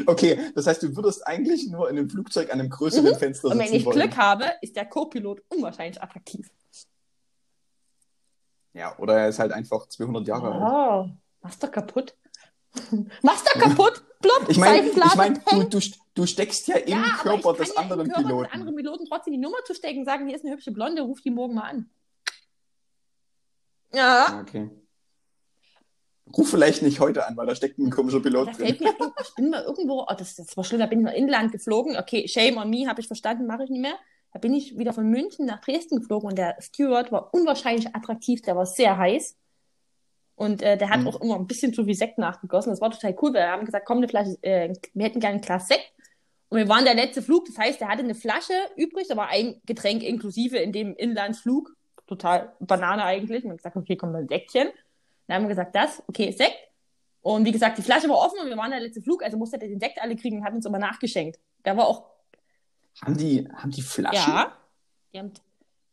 [0.07, 3.51] okay, das heißt, du würdest eigentlich nur in einem Flugzeug an einem größeren Fenster Mhm.
[3.51, 3.99] Und wenn sitzen ich wollen.
[3.99, 6.49] Glück habe, ist der Co-Pilot unwahrscheinlich attraktiv.
[8.73, 10.63] Ja, oder er ist halt einfach 200 Jahre alt.
[10.63, 11.05] Oh,
[11.41, 12.15] machst du kaputt?
[13.21, 14.03] machst du kaputt?
[14.21, 15.79] Plopp, Ich meine, ich mein, du, du,
[16.13, 18.43] du steckst ja im ja, Körper des ja anderen Körper Piloten.
[18.43, 21.21] des anderen Piloten trotzdem die Nummer zu stecken, sagen, hier ist eine hübsche Blonde, ruf
[21.21, 21.89] die morgen mal an.
[23.93, 24.69] Ja, Okay.
[26.37, 28.77] Ruf vielleicht nicht heute an, weil da steckt ein komischer Pilot da drin.
[28.79, 31.51] mir ich bin mal irgendwo, oh, das, das war schlimm, da bin ich mal inland
[31.51, 31.97] geflogen.
[31.97, 33.95] Okay, shame on me, habe ich verstanden, mache ich nicht mehr.
[34.31, 38.41] Da bin ich wieder von München nach Dresden geflogen und der Steward war unwahrscheinlich attraktiv,
[38.41, 39.35] der war sehr heiß.
[40.35, 41.07] Und äh, der hat Mhm.
[41.07, 42.71] auch immer ein bisschen zu viel Sekt nachgegossen.
[42.71, 45.35] Das war total cool, weil wir haben gesagt, komm, eine Flasche, äh, wir hätten gerne
[45.37, 45.91] ein Glas Sekt.
[46.49, 49.29] Und wir waren der letzte Flug, das heißt, er hatte eine Flasche übrig, da war
[49.29, 51.75] ein Getränk inklusive in dem Inlandsflug.
[52.07, 53.43] Total Banane eigentlich.
[53.43, 54.69] Und wir haben gesagt, okay, komm, mal ein Säckchen.
[55.27, 56.57] Dann haben wir gesagt, das, okay, Sekt.
[57.21, 59.59] Und wie gesagt, die Flasche war offen und wir waren der letzte Flug, also musste
[59.59, 61.39] der den Sekt alle kriegen und hat uns immer nachgeschenkt.
[61.63, 62.05] Der war auch.
[63.05, 64.33] Haben die, haben die Flaschen?
[64.33, 64.57] Ja.
[65.13, 65.31] Die haben,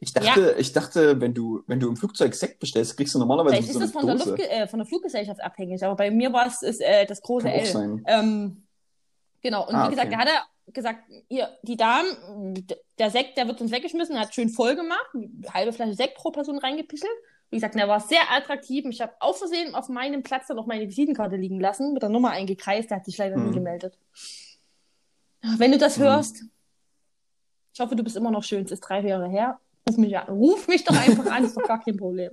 [0.01, 3.57] Ich dachte, ich dachte, wenn du, wenn du im Flugzeug Sekt bestellst, kriegst du normalerweise
[3.57, 4.15] vielleicht so ist das von der.
[4.17, 7.49] Luftge äh, von der Fluggesellschaft abhängig, aber bei mir war es ist, äh, das große
[7.49, 7.67] Kann L.
[7.67, 8.05] sein.
[8.07, 8.63] Ähm,
[9.43, 10.17] genau, und Ah, wie gesagt, okay.
[10.17, 10.29] da hat
[10.67, 12.65] er gesagt, ihr, die Damen,
[12.99, 16.31] der Sekt, der wird uns weggeschmissen, hat schön voll gemacht, eine halbe Flasche Sekt pro
[16.31, 17.11] Person reingepischelt.
[17.51, 18.85] Wie gesagt, der war sehr attraktiv.
[18.91, 22.11] Ich habe aus Versehen auf meinem Platz dann auch meine Visitenkarte liegen lassen, mit der
[22.11, 23.55] Nummer eingekreist, der hat sich leider nie Mhm.
[23.55, 23.99] gemeldet.
[25.57, 26.03] Wenn du das Mhm.
[26.03, 26.45] hörst,
[27.73, 29.59] ich hoffe, du bist immer noch schön, es ist drei Jahre her.
[29.89, 30.29] Ruf mich an.
[30.29, 32.31] Ruf mich doch einfach an, ist doch gar kein Problem.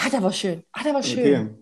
[0.00, 0.62] Ah, der war schön.
[0.72, 1.20] Ah, der war schön.
[1.48, 1.54] Okay.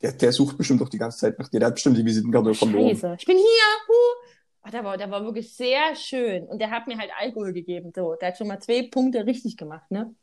[0.00, 1.58] Der, der sucht bestimmt auch die ganze Zeit nach dir.
[1.60, 2.90] Der hat bestimmt die Visitenkarte verloren.
[2.90, 3.16] Scheiße.
[3.18, 3.44] Ich bin hier.
[3.88, 4.28] Huh.
[4.62, 6.44] Ah, der, war, der war wirklich sehr schön.
[6.46, 7.90] Und der hat mir halt Alkohol gegeben.
[7.94, 10.14] So, der hat schon mal zwei Punkte richtig gemacht, ne?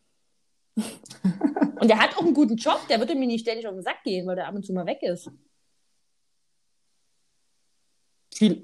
[0.77, 2.79] und der hat auch einen guten Job.
[2.89, 4.85] Der würde mir nicht ständig auf den Sack gehen, weil der ab und zu mal
[4.85, 5.29] weg ist.
[8.33, 8.61] Viel.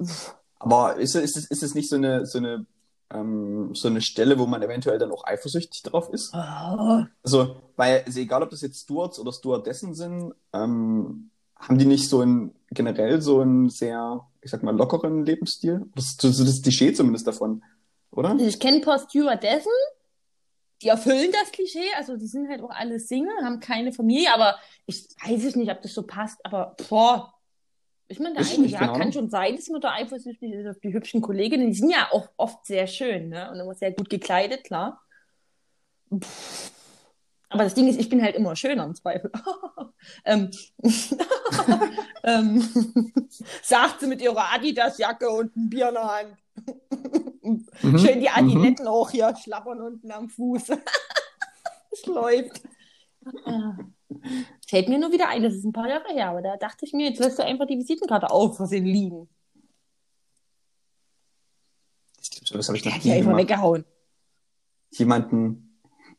[0.60, 2.66] Aber ist, es- ist, es- ist es nicht so eine, so eine,
[3.14, 6.34] ähm, so eine Stelle, wo man eventuell dann auch eifersüchtig drauf ist?
[6.34, 7.04] Oh.
[7.24, 12.10] Also, weil, also egal ob das jetzt Stewards oder Stewardessen sind, ähm, haben die nicht
[12.10, 15.86] so ein, generell so einen sehr, ich sag mal, lockeren Lebensstil?
[15.96, 17.64] Das so das Klischee zumindest davon,
[18.12, 18.36] oder?
[18.40, 19.72] Ich kenne ein paar Stewardessen,
[20.82, 21.90] die erfüllen das Klischee.
[21.98, 25.72] Also die sind halt auch alle Single, haben keine Familie, aber ich weiß es nicht,
[25.72, 26.44] ob das so passt.
[26.44, 27.34] Aber boah,
[28.12, 30.80] ich meine, eigentlich, nicht, ja, keine kann schon sein, dass man da eifersüchtig ist auf
[30.80, 31.68] die hübschen Kolleginnen.
[31.68, 33.50] Die sind ja auch oft sehr schön, ne?
[33.52, 35.02] Und immer sehr gut gekleidet, klar.
[36.14, 36.72] Pff.
[37.52, 39.30] Aber das Ding ist, ich bin halt immer schöner im Zweifel.
[40.26, 40.52] ähm,
[42.24, 43.14] ähm,
[43.62, 46.38] sagt sie mit ihrer Adidas-Jacke und ein Bier in der Hand.
[47.42, 47.98] Mhm.
[47.98, 48.36] Schön die Mhm.
[48.36, 50.70] Adiletten auch hier schlappern unten am Fuß.
[51.92, 52.62] es läuft.
[53.46, 53.78] Ah.
[54.68, 56.94] Fällt mir nur wieder ein, das ist ein paar Jahre her, aber da dachte ich
[56.94, 59.30] mir, jetzt lässt du einfach die Visitenkarte auf Versehen liegen.
[62.18, 63.86] Das habe ich Der noch hat ja einfach weggehauen.
[64.92, 65.71] Jemanden.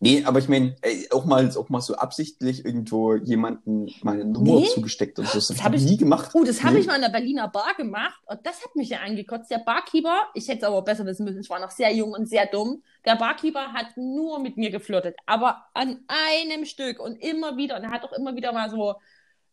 [0.04, 0.74] Nee, aber ich meine,
[1.12, 4.66] auch mal, auch mal so absichtlich irgendwo jemanden meine Nummer Nee.
[4.74, 5.34] zugesteckt oder so.
[5.38, 6.30] Das, Das habe hab ich ich- nie gemacht.
[6.34, 6.80] Oh, das habe Nee.
[6.80, 9.48] ich mal in der Berliner Bar gemacht und das hat mich ja angekotzt.
[9.48, 12.28] Der Barkeeper, ich hätte es aber besser wissen müssen, ich war noch sehr jung und
[12.28, 12.82] sehr dumm.
[13.06, 17.76] Der Barkeeper hat nur mit mir geflirtet, aber an einem Stück und immer wieder.
[17.76, 18.94] Und er hat auch immer wieder mal so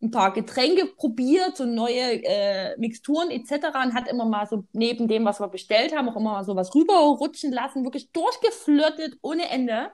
[0.01, 3.67] ein paar Getränke probiert, so neue äh, Mixturen etc.
[3.83, 6.55] und hat immer mal so neben dem, was wir bestellt haben, auch immer mal so
[6.55, 9.91] was rüberrutschen lassen, wirklich durchgeflirtet ohne Ende.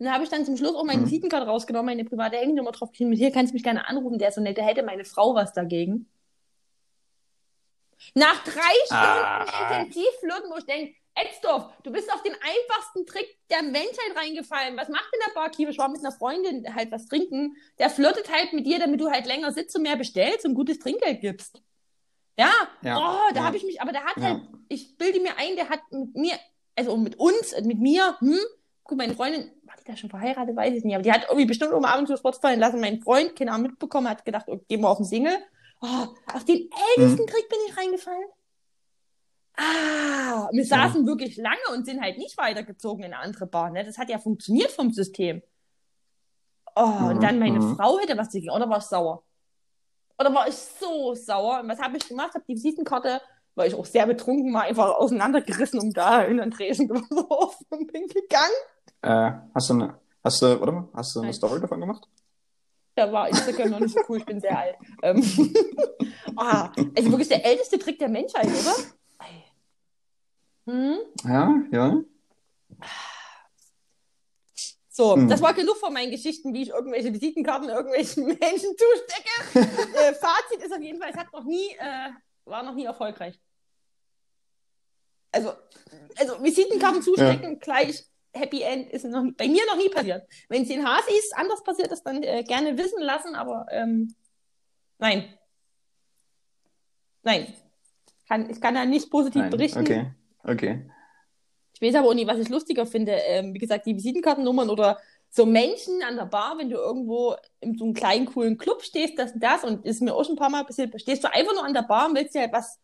[0.00, 1.06] Und da habe ich dann zum Schluss auch meine Mhm.
[1.06, 4.36] Visitenkarte rausgenommen, meine private Handynummer drauf geschrieben, hier kannst du mich gerne anrufen, der ist
[4.36, 6.08] so nett, der hätte meine Frau was dagegen.
[8.14, 8.60] Nach drei
[8.90, 9.44] Ah.
[9.46, 14.16] Stunden intensiv flirten, wo ich denke, Edsdorf, du bist auf den einfachsten Trick der Menschheit
[14.16, 14.76] reingefallen.
[14.78, 15.70] Was macht denn der Barkeeper?
[15.70, 17.56] Ich war mit einer Freundin halt was trinken.
[17.78, 20.78] Der flirtet halt mit dir, damit du halt länger sitzt und mehr bestellst und gutes
[20.78, 21.60] Trinkgeld gibst.
[22.38, 23.44] Ja, Ja, oh, da ja.
[23.44, 24.22] habe ich mich, aber der hat Ja.
[24.22, 26.38] halt, ich bilde mir ein, der hat mit mir,
[26.74, 28.38] also mit uns, mit mir, hm,
[28.90, 31.46] guck, meine Freundin, war die da schon verheiratet, weiß ich nicht, aber die hat irgendwie
[31.46, 32.80] bestimmt um abends das Wort fallen lassen.
[32.80, 35.38] Mein Freund, keine Ahnung, mitbekommen, hat gedacht, oh, gehen wir auf den Single.
[35.80, 37.26] Oh, auf den ältesten Mhm.
[37.26, 38.28] Trick bin ich reingefallen.
[39.56, 43.70] Ah, wir saßen wirklich lange und sind halt nicht weitergezogen in eine andere Bar.
[43.70, 43.84] Ne?
[43.84, 45.42] Das hat ja funktioniert vom System.
[46.74, 47.76] Oh, und Mhm, dann meine mhm.
[47.76, 48.50] Frau hätte was dagegen.
[48.50, 49.22] Oder war ich sauer?
[50.18, 51.60] Oder war ich so sauer?
[51.60, 52.34] Und was habe ich gemacht?
[52.34, 53.20] Habe die Visitenkarte,
[53.54, 57.92] weil ich auch sehr betrunken war, einfach auseinandergerissen und da in den Tresen geworfen und
[57.92, 58.52] bin gegangen.
[59.02, 61.34] Äh, hast du eine, hast du, warte mal, hast du eine Nein.
[61.34, 62.06] Story davon gemacht?
[62.96, 64.76] Da war Instagram noch nicht so cool, ich bin sehr alt.
[65.02, 65.22] Ähm,
[66.36, 68.74] ah, also wirklich der älteste Trick der Menschheit, oder?
[70.66, 70.98] Hm?
[71.24, 72.00] Ja, ja.
[74.88, 75.28] So, Hm.
[75.28, 79.70] das war genug von meinen Geschichten, wie ich irgendwelche Visitenkarten irgendwelchen Menschen zustecke.
[79.98, 82.10] äh, Fazit ist auf jeden Fall, es hat noch nie, äh,
[82.44, 83.40] war noch nie erfolgreich.
[85.32, 85.52] Also,
[86.18, 90.26] also Visitenkarten zustecken gleich Happy End ist noch bei mir noch nie passiert.
[90.48, 94.14] Wenn es den Hasis anders passiert ist, dann äh, gerne wissen lassen, aber ähm,
[94.98, 95.34] nein.
[97.22, 97.52] Nein.
[98.28, 99.50] Kann, ich kann da nicht positiv Nein.
[99.50, 99.80] berichten.
[99.80, 100.06] Okay,
[100.44, 100.90] okay.
[101.74, 103.12] Ich weiß aber auch nicht, was ich lustiger finde.
[103.12, 104.98] Ähm, wie gesagt, die Visitenkartennummern oder
[105.30, 109.18] so Menschen an der Bar, wenn du irgendwo in so einem kleinen, coolen Club stehst,
[109.18, 111.54] das und das, und ist mir auch schon ein paar Mal passiert, stehst du einfach
[111.54, 112.78] nur an der Bar und willst dir halt was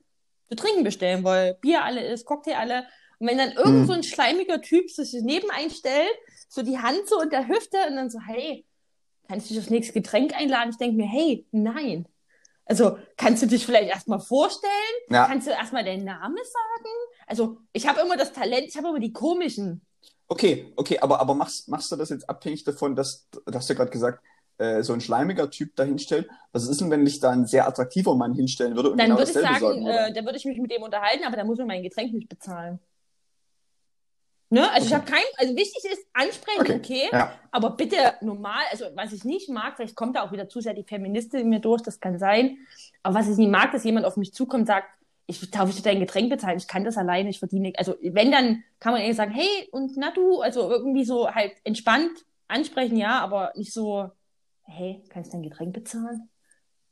[0.48, 2.86] zu trinken bestellen, weil Bier alle ist, Cocktail alle.
[3.18, 3.86] Und wenn dann irgend Mhm.
[3.86, 6.10] so ein schleimiger Typ sich neben einstellt,
[6.48, 8.64] so die Hand so in der Hüfte und dann so, hey,
[9.28, 10.70] kannst du dich aufs nächste Getränk einladen?
[10.70, 12.06] Ich denke mir, hey, nein.
[12.66, 14.72] Also, kannst du dich vielleicht erstmal vorstellen?
[15.08, 16.94] Ja, Kannst du erstmal deinen Namen sagen?
[17.26, 19.82] Also, ich habe immer das Talent, ich habe immer die komischen.
[20.28, 23.42] okay, okay, aber, aber machst, machst du das jetzt abhängig davon, dass, du
[23.74, 24.22] gerade gesagt,
[24.58, 27.68] äh, so ein schleimiger Typ da hinstellt, was ist denn, wenn dich da ein sehr
[27.68, 29.98] attraktiver Mann hinstellen würde und Dann genau würde ich sagen, sagen würde?
[29.98, 32.28] äh, dann würde ich mich mit dem unterhalten, aber dann muss man mein Getränk nicht
[32.28, 32.80] bezahlen.
[34.48, 34.70] Ne?
[34.70, 37.08] Also ich habe kein, also wichtig ist, ansprechen, okay, Okay.
[37.12, 37.32] Ja.
[37.50, 40.72] aber bitte normal, also was ich nicht mag, vielleicht kommt da auch wieder zu sehr
[40.74, 42.58] die Feministin in mir durch, das kann sein,
[43.02, 44.88] aber was ich nicht mag, dass jemand auf mich zukommt und sagt,
[45.26, 47.78] ich darf ich dir dein Getränk bezahlen, ich kann das alleine, ich verdiene nichts.
[47.80, 51.52] Also wenn, dann kann man eher sagen, hey, und na du, also irgendwie so halt
[51.64, 54.12] entspannt ansprechen, ja, aber nicht so,
[54.62, 56.28] hey, kannst du dein Getränk bezahlen?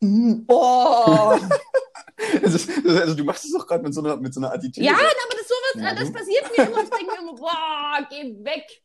[0.00, 1.38] Mm, oh!
[2.42, 4.84] Ist, das- also du machst es doch gerade mit so einer mit so einer Attitüde.
[4.86, 4.98] Ja, so.
[5.00, 6.82] aber das, sowas, Ja, das passiert mir immer.
[6.82, 8.82] Ich denke mir immer, boah, geh weg.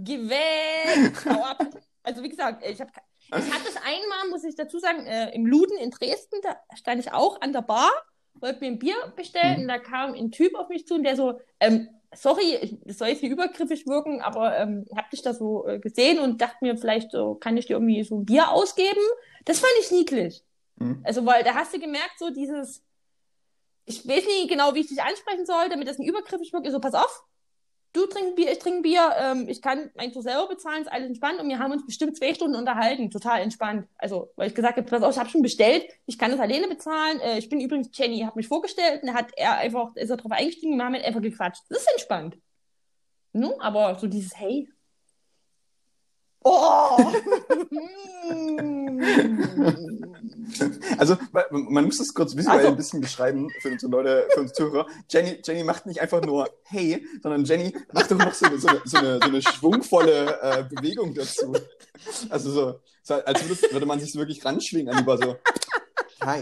[0.00, 1.26] Geh weg.
[2.02, 5.46] Also wie gesagt, ich, hab, ich hatte das einmal, muss ich dazu sagen, äh, im
[5.46, 7.90] Luden in Dresden, da stand ich auch an der Bar,
[8.34, 9.62] wollte mir ein Bier bestellen Mhm.
[9.62, 13.08] und da kam ein Typ auf mich zu und der so, ähm, sorry, das soll
[13.08, 16.76] jetzt nicht übergriffig wirken, aber ähm, hab dich da so äh, gesehen und dachte mir,
[16.76, 19.00] vielleicht so, kann ich dir irgendwie so ein Bier ausgeben.
[19.44, 20.44] Das fand ich niedlich.
[20.76, 21.00] Mhm.
[21.04, 22.84] Also, weil da hast du gemerkt, so dieses,
[23.86, 26.66] ich weiß nicht genau, wie ich dich ansprechen soll, damit das nicht übergriffig wirkt.
[26.66, 27.24] Ich so, pass auf,
[27.92, 31.06] du trinkst Bier, ich trinke Bier, ähm, ich kann mein Tour selber bezahlen, ist alles
[31.06, 33.88] entspannt und wir haben uns bestimmt zwei Stunden unterhalten, total entspannt.
[33.96, 36.68] Also, weil ich gesagt habe, pass auf, ich habe schon bestellt, ich kann das alleine
[36.68, 37.20] bezahlen.
[37.20, 40.32] Äh, ich bin übrigens Jenny, habe mich vorgestellt und hat er einfach, ist er drauf
[40.32, 41.62] eingestiegen, wir haben halt einfach gequatscht.
[41.68, 42.36] Das ist entspannt.
[43.32, 44.68] No, aber so dieses Hey.
[46.48, 47.12] Oh!
[50.98, 51.16] Also
[51.50, 54.86] man muss das kurz visuell Also- ein bisschen beschreiben für unsere Leute, für unsere Zuhörer.
[55.10, 58.68] Jenny, Jenny macht nicht einfach nur Hey, sondern Jenny macht doch noch so, eine- so,
[58.84, 61.54] so, eine, so eine schwungvolle äh, Bewegung dazu.
[62.30, 65.36] Also so, so als würde, würde man sich wirklich ranschwingen an über so
[66.24, 66.40] Hi,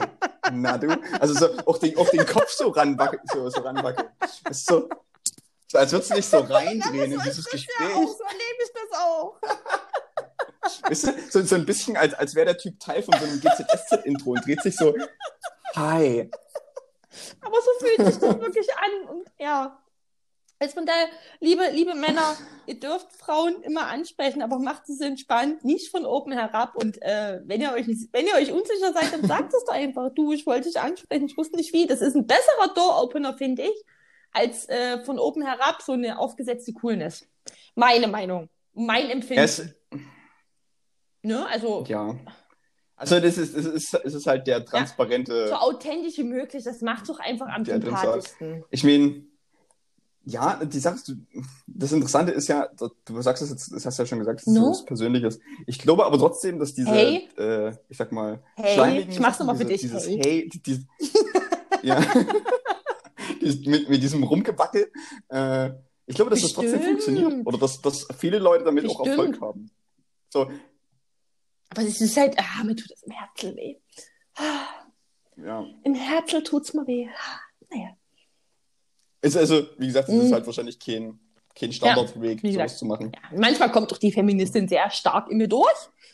[0.53, 0.97] na du?
[1.19, 4.09] Also so auch den, auch den Kopf so ranwackeln, so, so ranwackeln.
[4.21, 4.89] Das ist so,
[5.67, 7.69] so als würdest du dich so reindrehen in dieses Gespräch.
[7.81, 9.41] Ja, auch, so erlebe ich das auch.
[10.83, 13.41] Weißt du, so, so ein bisschen, als, als wäre der Typ Teil von so einem
[13.41, 14.95] GZSZ-Intro und dreht sich so,
[15.75, 16.31] hi.
[17.41, 19.09] Aber so fühlt sich das wirklich an.
[19.09, 19.81] Und ja.
[20.59, 21.09] Also von daher,
[21.41, 26.33] liebe, liebe Männer, ihr dürft Frauen immer ansprechen, aber macht es entspannt, nicht von oben
[26.33, 26.77] herab.
[26.77, 29.75] Und äh, wenn ihr euch nicht, wenn ihr euch unsicher seid, dann sagt es doch
[29.75, 31.87] einfach, du, ich wollte dich ansprechen, ich wusste nicht wie.
[31.87, 33.85] Das ist ein besserer Door-Opener, finde ich,
[34.33, 37.27] als äh, von oben herab so eine aufgesetzte Coolness.
[37.75, 38.49] Meine Meinung.
[38.73, 39.43] Mein Empfinden.
[39.43, 39.63] Es,
[41.25, 41.47] ne?
[41.49, 42.15] Also ja.
[42.97, 46.81] Also das ist, das ist, es ist halt der transparente, so authentisch wie möglich, das
[46.81, 48.65] macht doch einfach am sympathischsten.
[48.71, 49.25] ich meine,
[50.27, 51.15] ja, die sagst du,
[51.67, 52.69] das Interessante ist ja,
[53.05, 54.67] du sagst es jetzt, das hast du ja schon gesagt, das ist No?
[54.67, 55.41] so was Persönliches.
[55.67, 57.29] Ich glaube aber trotzdem, dass diese, Hey.
[57.37, 60.21] äh, ich sag mal, Hey, schleimigen ich mach's nochmal für dich, Dieses hey.
[60.25, 60.87] Hey, die,
[61.83, 62.01] ja,
[63.41, 64.91] mit, mit diesem Rumgebackel,
[65.29, 65.71] äh,
[66.07, 67.03] ich glaube, dass das trotzdem Bestimmt.
[67.03, 67.47] funktioniert.
[67.47, 69.19] Oder dass, dass viele Leute damit auch Bestimmt.
[69.19, 69.71] Erfolg haben.
[70.31, 70.51] So,
[71.71, 73.77] Aber es ist halt, ah, mir tut das im Herzen weh.
[74.37, 74.67] Ah,
[75.37, 75.67] ja.
[75.85, 77.09] Im Herzen tut's mir weh.
[77.09, 77.97] Ah, Naja.
[79.23, 80.35] Ist also, wie gesagt, es ist Mhm.
[80.35, 81.19] halt wahrscheinlich kein,
[81.59, 83.11] kein Standardweg, wie sowas zu machen.
[83.15, 85.73] Ja, manchmal kommt doch die Feministin sehr stark in mir durch.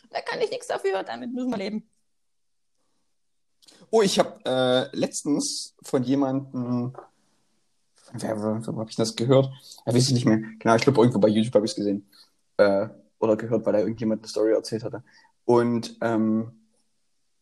[0.09, 1.89] Da kann ich nichts dafür, damit müssen wir leben.
[3.89, 6.93] Oh, ich habe äh, letztens von jemandem,
[7.95, 9.49] von wer, wo habe ich das gehört?
[9.85, 10.37] Ja, weiß ich nicht mehr.
[10.59, 12.09] Genau, ich glaube irgendwo bei YouTube habe ich es gesehen.
[12.57, 12.87] Äh,
[13.19, 15.03] oder gehört, weil da irgendjemand eine Story erzählt hatte.
[15.45, 16.51] Und ähm,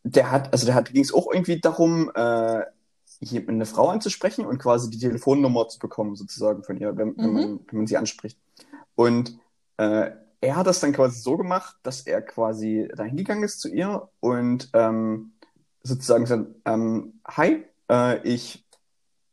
[0.04, 2.62] der hat, also der hat, ging es auch irgendwie darum, äh,
[3.22, 7.28] hier eine Frau anzusprechen und quasi die Telefonnummer zu bekommen, sozusagen von ihr, wenn, wenn,
[7.30, 7.34] Mhm.
[7.34, 8.40] man, wenn man sie anspricht.
[8.96, 9.38] Und
[9.78, 13.70] äh, er hat das dann quasi so gemacht, dass er quasi da hingegangen ist zu
[13.70, 15.34] ihr und ähm,
[15.84, 18.66] sozusagen gesagt, ähm, hi, äh, ich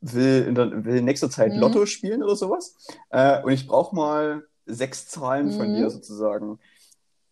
[0.01, 1.61] will in, der, will in nächster Zeit Mhm.
[1.61, 2.77] Lotto spielen oder sowas
[3.11, 5.75] äh, und ich brauche mal sechs Zahlen von Mhm.
[5.75, 6.59] dir sozusagen.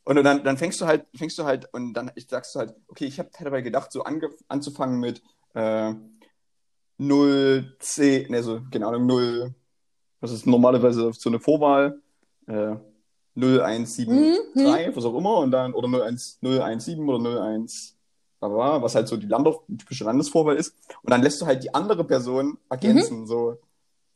[0.04, 3.06] Und dann, dann fängst du halt, fängst du halt, und dann sagst du halt, okay,
[3.06, 5.22] ich habe dabei gedacht, so ange, anzufangen mit
[5.54, 5.94] äh,
[6.98, 9.54] 0, 10, ne, so, keine Ahnung, 0,
[10.20, 12.00] was ist normalerweise so eine Vorwahl,
[12.46, 12.76] äh,
[13.34, 14.36] 0, 1, 7, Mhm.
[14.54, 17.96] 3, was auch immer, und dann, oder 0, 1, 0, 1, 7 oder 0, 1,
[18.38, 20.74] bla, bla, bla, was halt so die Lander, typische Landesvorwahl ist.
[21.02, 23.26] Und dann lässt du halt die andere Person ergänzen, Mhm.
[23.26, 23.58] so.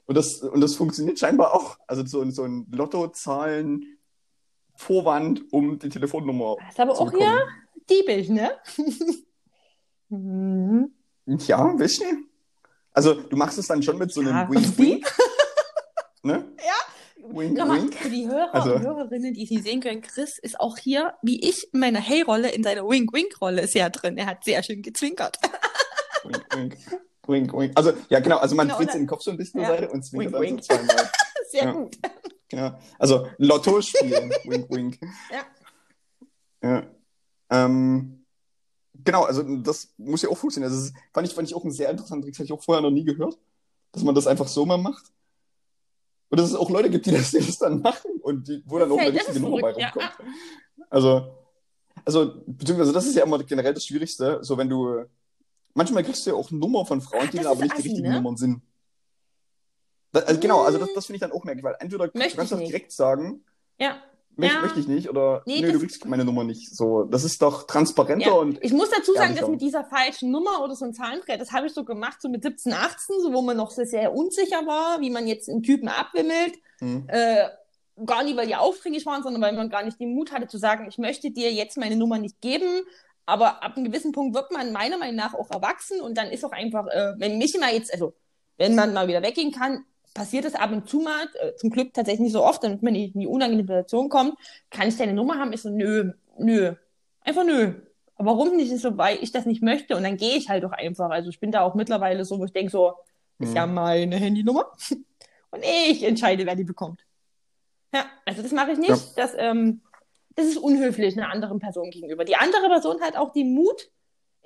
[0.07, 1.79] Und das, und das funktioniert scheinbar auch.
[1.87, 3.98] Also so, so ein Lottozahlen
[4.79, 7.29] Vorwand, um die Telefonnummer Das ist aber zu auch bekommen.
[7.29, 7.47] hier
[7.91, 8.53] diebisch, ne?
[11.47, 12.05] Ja, weißt du?
[12.93, 14.49] Also du machst es dann schon mit so einem Ja.
[14.51, 15.07] Wink-Wink.
[16.23, 16.45] ne?
[16.59, 17.31] Ja.
[17.31, 17.95] Wink, Nochmal wink.
[17.95, 21.13] für die Hörer Also- und Hörerinnen, die es nicht sehen können, Chris ist auch hier,
[21.23, 24.17] wie ich, in meiner Hey-Rolle, in seiner Wink-Wink-Rolle sehr drin.
[24.17, 25.37] Er hat sehr schön gezwinkert.
[26.25, 26.77] Wink, wink.
[27.27, 27.73] Wink, wink.
[27.75, 28.39] Also, ja, genau.
[28.39, 29.67] Also man Genau, dreht den Kopf so ein bisschen Ja.
[29.69, 31.11] zur Seite und zwinkert dann Wink, so zweimal.
[31.51, 31.73] Sehr Ja.
[31.73, 31.97] gut.
[32.49, 32.79] Genau.
[32.99, 34.31] Also Lotto spielen.
[34.45, 34.99] wink, wink.
[35.31, 35.47] Ja.
[36.63, 36.87] Ja.
[37.51, 38.25] Ähm,
[39.05, 40.73] genau, also das muss ja auch funktionieren.
[40.73, 42.63] Also das fand, ich, fand ich auch ein sehr interessanter Trick, das habe ich auch
[42.63, 43.39] vorher noch nie gehört,
[43.93, 45.13] dass man das einfach so mal macht.
[46.31, 48.79] Und dass es auch Leute gibt, die das, die das dann machen und die, wo
[48.79, 50.03] dann auch eine richtige Nummer bei verrückt, ja.
[50.03, 50.31] rumkommt.
[50.91, 51.35] Also,
[52.05, 55.05] also, beziehungsweise das ist ja immer generell das Schwierigste, so wenn du,
[55.75, 58.09] manchmal kriegst du ja auch Nummern von Frauen, Ah, die aber nicht die assi, richtigen
[58.09, 58.15] ne?
[58.17, 58.63] Nummern sind.
[60.27, 62.51] Also genau, also das, das finde ich dann auch merkwürdig, weil entweder du Möchte kannst
[62.53, 62.73] ich das nicht.
[62.73, 63.45] direkt sagen,
[63.79, 63.97] Ja.
[64.37, 64.63] möchte, Ja.
[64.63, 66.75] möchte ich nicht, oder Nee, nö, du kriegst meine Nummer nicht.
[66.75, 68.33] So, das ist doch transparenter Ja.
[68.35, 71.53] und Ich muss dazu sagen, dass mit dieser falschen Nummer oder so ein Zahlendreher, das
[71.53, 74.67] habe ich so gemacht, so mit 17, 18, so wo man noch sehr, sehr unsicher
[74.67, 76.55] war, wie man jetzt einen Typen abwimmelt.
[76.81, 77.49] hm, Äh,
[78.07, 80.57] gar nicht, weil die aufdringlich waren, sondern weil man gar nicht den Mut hatte zu
[80.59, 82.83] sagen, ich möchte dir jetzt meine Nummer nicht geben.
[83.27, 86.45] Aber ab einem gewissen Punkt wird man meiner Meinung nach auch erwachsen und dann ist
[86.45, 88.15] auch einfach, äh, wenn mich mal jetzt, also
[88.57, 89.85] wenn man mal wieder weggehen kann,
[90.15, 92.93] passiert es ab und zu mal, äh, zum Glück tatsächlich nicht so oft, damit man
[92.93, 94.35] nicht in die unangenehme Situation kommt,
[94.71, 95.53] kann ich deine Nummer haben?
[95.53, 96.75] Ich so, nö, nö,
[97.21, 97.75] einfach nö.
[98.17, 98.73] Aber warum nicht?
[98.73, 101.11] Ist so, weil ich das nicht möchte und dann gehe ich halt doch einfach.
[101.11, 102.95] Also ich bin da auch mittlerweile so, wo ich denke so,
[103.39, 104.73] ist ja meine Handynummer
[105.51, 107.05] und ich entscheide, wer die bekommt.
[107.95, 108.91] Ja, also das mache ich nicht.
[108.91, 108.97] Ja.
[109.17, 109.83] Das, ähm,
[110.35, 112.25] das ist unhöflich einer anderen Person gegenüber.
[112.25, 113.91] Die andere Person hat auch den Mut,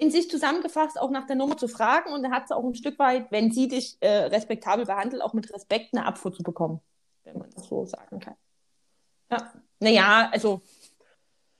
[0.03, 2.74] in sich zusammengefasst, auch nach der Nummer zu fragen und dann hat sie auch ein
[2.74, 6.80] Stück weit, wenn sie dich äh, respektabel behandelt, auch mit Respekt eine Abfuhr zu bekommen,
[7.24, 8.34] wenn man das so sagen kann.
[9.30, 10.61] Ja, naja, also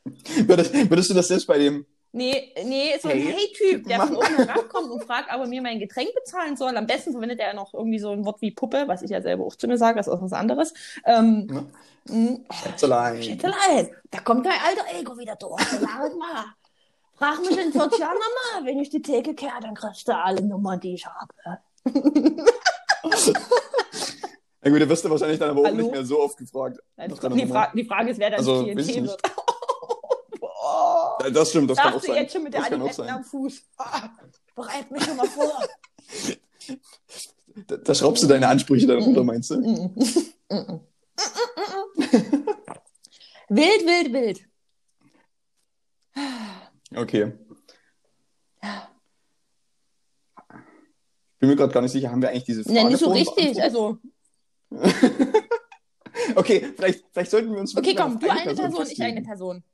[0.05, 4.09] Würdest, würdest du das selbst bei dem, Nee, nee, so ein Hey, Hey-Typ, der mach
[4.09, 6.77] von oben herabkommt und fragt, ob er mir mein Getränk bezahlen soll.
[6.77, 9.47] Am besten verwendet er noch irgendwie so ein Wort wie Puppe, was ich ja selber
[9.47, 10.75] auch zu mir sage, das ist auch was anderes.
[11.07, 11.67] Ähm, ne?
[12.11, 13.23] mh, Schätzelein.
[13.23, 15.63] Schätzelein, da kommt dein alter Ego wieder durch.
[15.63, 16.45] Sag mal.
[17.23, 20.43] Frag mich in 40 Jahren nochmal, wenn ich die Theke kehre, dann kriegst du alle
[20.43, 21.33] Nummern, die ich habe.
[24.65, 25.77] Ja gut, da wirst du wahrscheinlich dann aber auch Hallo?
[25.77, 26.79] nicht mehr so oft gefragt.
[26.97, 27.47] Deiner die.
[27.47, 29.03] Fra die Frage ist, wer dann Also, nicht.
[29.03, 29.21] wird.
[31.33, 32.17] Das stimmt, das kann auch sein.
[32.17, 33.63] jetzt schon mit der das kann auch Adiletten am Fuß.
[33.79, 34.09] Ah,
[34.55, 35.53] bereit mich schon mal vor.
[37.67, 39.57] Da, da schraubst du deine Ansprüche dann runter, meinst du?
[39.57, 39.95] Mm,
[40.49, 40.81] mm, mm.
[43.49, 44.52] wild, wild, wild.
[46.97, 47.33] Okay.
[51.35, 53.11] Ich bin mir gerade gar nicht sicher, haben wir eigentlich diese Frage Ja, nicht so
[53.11, 53.61] richtig.
[53.63, 53.99] Also,
[56.37, 59.03] Okay, vielleicht, vielleicht sollten wir uns okay, komm, du eine Person, ich festlegen.
[59.17, 59.65] eine Person.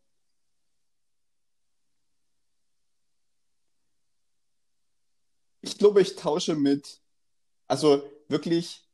[5.61, 7.01] Ich glaube, ich tausche mit,
[7.67, 8.89] also wirklich,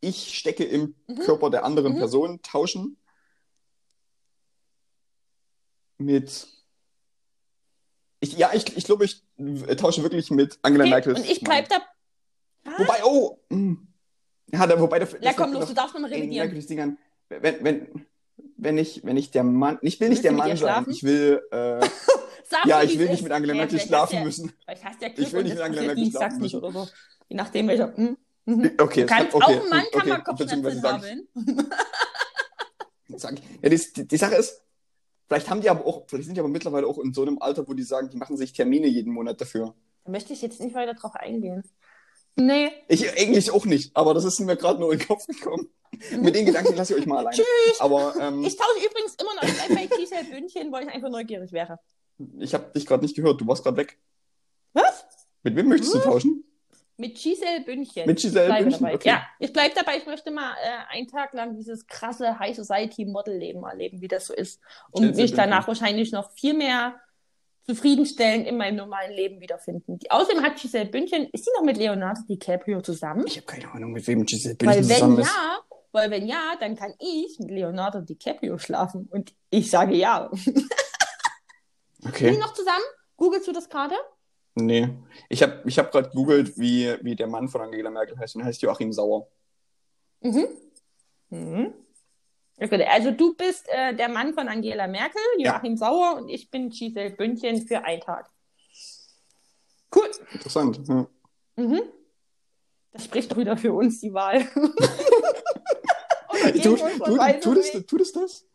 [0.00, 1.16] ich stecke im Mhm.
[1.20, 1.98] Körper der anderen Mhm.
[1.98, 2.96] Person, tauschen
[5.98, 6.46] mit,
[8.20, 11.14] ich, ja, ich, ich glaube, ich äh, tausche wirklich mit Angela Okay, Merkel.
[11.16, 11.76] und ich bleib da.
[12.64, 13.76] Ah, Wobei, oh, mh.
[14.52, 16.98] ja, da, wobei, das, ja, komm los, noch du darfst nochmal in revidieren.
[17.28, 18.06] Wenn, wenn,
[18.56, 20.90] wenn ich, wenn ich der Mann, ich will nicht der Mann sein, schlafen?
[20.92, 21.80] ich will, äh,
[22.66, 24.52] ja, ich will nicht mit Angela Merkel schlafen ja- müssen.
[24.66, 26.64] Ja Ich will nicht mit Angela Merkel schlafen nicht müssen.
[26.64, 26.88] oder so.
[27.28, 27.94] Je nachdem, welcher.
[27.96, 28.16] Hm,
[28.46, 28.70] mhm.
[28.78, 31.70] Okay, Du kannst, okay, auch ein Mann kann okay, mal Kopfschmerzen beziehungsweise sag ich- haben.
[33.16, 34.60] Sag, ja, die, die Sache ist,
[35.28, 37.66] vielleicht haben die aber auch, vielleicht sind die aber mittlerweile auch in so einem Alter,
[37.68, 39.74] wo die sagen, die machen sich Termine jeden Monat dafür.
[40.04, 41.62] Da möchte ich jetzt nicht weiter drauf eingehen.
[42.36, 42.70] Nee.
[42.88, 45.68] Ich eigentlich auch nicht, aber das ist mir gerade nur in den Kopf gekommen.
[46.20, 47.32] Mit den Gedanken lasse ich euch mal allein.
[47.32, 47.80] Tschüss.
[47.80, 51.78] Aber ähm, Ich tausche übrigens immer noch bei Giselle Bündchen, weil ich einfach neugierig wäre.
[52.38, 53.98] ich habe dich gerade nicht gehört, du warst gerade weg.
[54.72, 55.04] Was?
[55.42, 56.44] Mit wem möchtest du tauschen?
[57.00, 58.06] Mit Giselle Bündchen.
[58.06, 58.86] Mit Giselle Bündchen?
[58.86, 59.08] Okay.
[59.08, 59.98] Ja, ich bleibe dabei.
[59.98, 64.26] Ich möchte mal äh, einen Tag lang dieses krasse High Society Model-Leben erleben, wie das
[64.26, 64.60] so ist.
[64.90, 65.36] Und Giselle mich Bündchen.
[65.36, 66.96] danach wahrscheinlich noch viel mehr
[67.66, 69.98] zufriedenstellend in meinem normalen Leben wiederfinden.
[70.00, 73.24] Die, außerdem hat Giselle Bündchen, ist sie noch mit Leonardo DiCaprio zusammen?
[73.28, 75.26] Ich habe keine Ahnung, mit wem Giselle Weil Bündchen wenn zusammen ist.
[75.28, 75.58] ja,
[75.92, 79.06] weil wenn ja, dann kann ich mit Leonardo DiCaprio schlafen.
[79.10, 80.28] Und ich sage ja.
[80.32, 80.56] Sind
[82.02, 82.38] die Okay.
[82.38, 82.84] noch zusammen?
[83.16, 83.94] Googlest du das gerade?
[84.60, 84.88] Nee.
[85.28, 88.34] Ich habe ich hab gerade googelt, wie, wie der Mann von Angela Merkel heißt.
[88.36, 89.28] Und er heißt Joachim Sauer.
[90.20, 90.48] Mhm.
[91.30, 91.74] Mhm.
[92.58, 95.52] Also du bist äh, der Mann von Angela Merkel, Ja.
[95.54, 98.28] Joachim Sauer und ich bin Giselle Bündchen für einen Tag.
[99.94, 100.10] Cool.
[100.32, 100.80] Interessant.
[100.88, 101.06] Ja.
[101.56, 101.82] Mhm.
[102.92, 104.40] Das spricht doch wieder für uns, die Wahl.
[106.30, 108.46] Man weiß tut, es tut es das?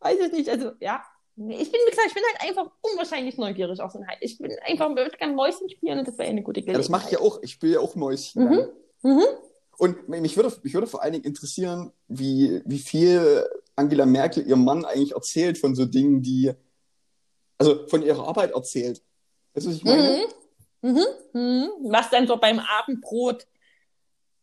[0.00, 0.48] Weiß ich nicht.
[0.50, 1.04] Also, ja.
[1.38, 4.18] Ich bin, wie gesagt, ich bin halt einfach unwahrscheinlich neugierig auf so ein Halt.
[4.22, 6.84] Ich bin einfach, ich würde gerne Mäuschen spielen und das wäre eine gute Ja, Gelegenheit.
[6.84, 7.42] das mache ich ja auch.
[7.42, 8.44] Ich spiele ja auch Mäuschen.
[8.44, 8.68] Mhm.
[9.02, 9.24] Mhm.
[9.78, 14.64] Und mich würde, mich würde vor allen Dingen interessieren, wie, wie viel Angela Merkel ihrem
[14.64, 16.52] Mann eigentlich erzählt von so Dingen, die,
[17.58, 19.02] also von ihrer Arbeit erzählt.
[19.52, 20.24] Weißt du, was ich meine?
[20.80, 20.90] Mhm.
[20.92, 21.06] Mhm.
[21.34, 21.70] Mhm.
[21.90, 23.46] Was dann so beim Abendbrot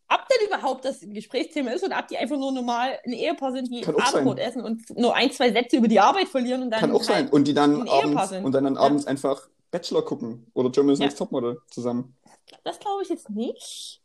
[0.08, 3.52] ob denn überhaupt das ein Gesprächsthema ist oder ob die einfach nur normal ein Ehepaar
[3.52, 6.80] sind, die Abendbrot essen und nur ein, zwei Sätze über die Arbeit verlieren und dann
[6.80, 7.28] Kann auch halt sein.
[7.28, 8.80] Und die dann abends und dann, dann Ja.
[8.80, 11.06] abends einfach Bachelor gucken oder Germany's Ja.
[11.06, 12.16] Next Topmodel zusammen.
[12.64, 14.00] Das glaube ich jetzt nicht.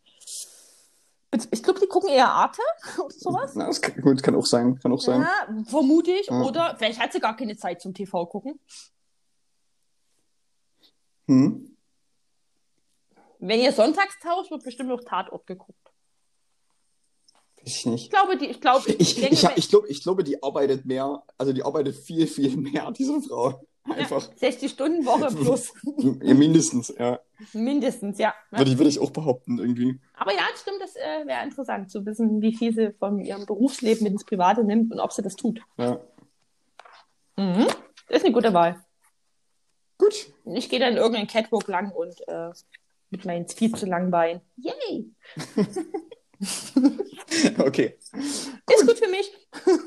[1.52, 2.62] Ich glaube, die gucken eher Arte
[2.98, 3.52] oder sowas.
[3.56, 4.80] Na, das kann, gut, kann auch sein.
[4.80, 5.22] Kann auch sein.
[5.22, 6.28] Ja, vermute ich.
[6.28, 6.42] Ja.
[6.42, 8.60] Oder vielleicht hat sie gar keine Zeit zum TV gucken.
[11.28, 11.78] Hm.
[13.38, 15.89] Wenn ihr sonntags tauscht, wird bestimmt auch Tatort geguckt.
[17.70, 18.04] Ich nicht.
[18.06, 21.24] Ich glaube, die, ich glaube, Ich, ich, wenn- ich, glaub, ich glaube, die arbeitet mehr,
[21.38, 23.62] also die arbeitet viel, viel mehr, diese Frau.
[23.84, 24.28] Einfach.
[24.28, 25.72] ja, 60 Stunden Woche plus.
[26.24, 27.20] Ja, mindestens, ja.
[27.54, 28.34] Mindestens, ja.
[28.52, 30.00] Würde ich, würde ich auch behaupten, irgendwie.
[30.16, 33.46] Aber ja, das stimmt, das äh, wäre interessant zu wissen, wie viel sie von ihrem
[33.46, 35.62] Berufsleben mit ins Private nimmt und ob sie das tut.
[35.78, 36.00] Ja.
[37.38, 37.68] Mhm.
[38.08, 38.84] Das ist eine gute Wahl.
[39.98, 40.32] Gut.
[40.46, 42.50] Ich gehe dann irgendeinen Catwalk lang und äh,
[43.12, 44.42] mit meinen viel zu langen Beinen.
[44.58, 45.12] Yay!
[47.60, 47.98] Okay.
[48.14, 49.32] Ist gut für mich.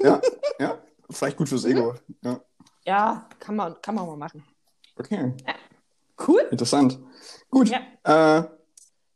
[0.02, 0.20] Ja,
[0.58, 0.78] ja.
[1.10, 1.94] Vielleicht gut fürs Ego.
[2.22, 2.40] Ja.
[2.86, 4.44] Ja, kann man, kann man mal machen.
[4.98, 5.34] Okay.
[6.26, 6.40] Cool.
[6.50, 6.98] Interessant.
[7.50, 7.68] Gut.
[7.68, 7.80] Ja.
[8.38, 8.44] Äh,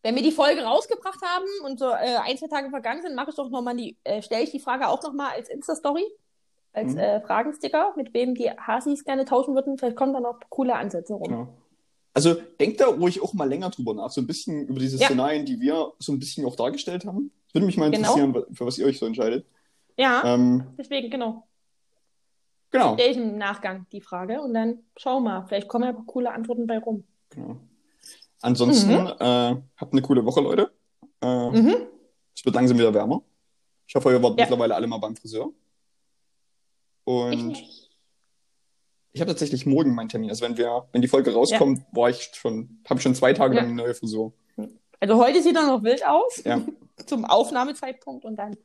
[0.03, 3.31] Wenn wir die Folge rausgebracht haben und so äh, ein, zwei Tage vergangen sind, mache
[3.31, 6.05] ich doch nochmal die, äh, stelle ich die Frage auch nochmal als Insta-Story,
[6.73, 6.99] als Mhm.
[6.99, 9.79] äh, Fragensticker, mit wem die Hasis gerne tauschen würden.
[9.79, 11.29] Vielleicht kommen da noch coole Ansätze rum.
[11.29, 11.49] genau.
[12.17, 15.05] Also denkt da ruhig auch mal länger drüber nach, so ein bisschen über diese Ja.
[15.07, 17.31] Szenarien, die wir so ein bisschen auch dargestellt haben.
[17.53, 17.99] Würde mich mal Genau.
[18.09, 19.45] interessieren, wa- für was ihr euch so entscheidet.
[19.99, 21.47] Ja, Ähm, deswegen, genau.
[22.71, 22.95] genau.
[22.95, 25.47] Stelle ich im Nachgang die Frage und dann schauen wir mal.
[25.47, 27.05] Vielleicht kommen ja auch coole Antworten bei rum.
[27.29, 27.57] genau.
[28.41, 30.71] Ansonsten, äh, habt eine coole Woche, Leute.
[31.21, 31.77] Äh, Mhm.
[32.35, 33.23] Es wird langsam wieder wärmer.
[33.87, 34.45] Ich hoffe, ihr wart Ja.
[34.47, 35.51] mittlerweile alle mal beim Friseur.
[37.07, 37.86] Ich Und nicht.
[39.17, 40.29] Ich habe tatsächlich morgen meinen Termin.
[40.29, 43.55] Also wenn wir, wenn die Folge rauskommt, war ich schon, habe ich schon zwei Tage
[43.55, 43.63] Ja.
[43.63, 44.35] lang eine neue Frisur.
[45.01, 46.61] Also heute sieht er noch wild aus Ja.
[47.07, 48.57] zum Aufnahmezeitpunkt und dann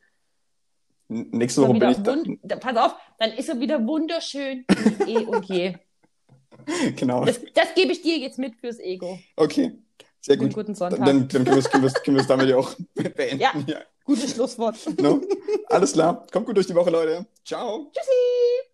[1.08, 2.16] N- Nächste Woche bin ich da.
[2.42, 4.64] da, pass auf, dann ist er wieder wunderschön
[5.06, 5.74] wie eh und je.
[6.96, 7.24] Genau.
[7.24, 9.18] Das, das gebe ich dir jetzt mit fürs Ego.
[9.36, 9.72] Okay.
[10.20, 10.52] Sehr gut.
[10.54, 11.06] guten Dann, Sonntag.
[11.06, 13.40] dann können wir es können können wir's damit ja auch beenden.
[13.40, 13.52] Ja.
[13.66, 13.78] Ja.
[14.04, 14.76] Gutes Schlusswort.
[15.00, 15.22] No?
[15.68, 16.26] Alles klar.
[16.30, 17.26] Kommt gut durch die Woche, Leute.
[17.44, 17.90] Ciao.
[17.92, 18.71] Tschüssi.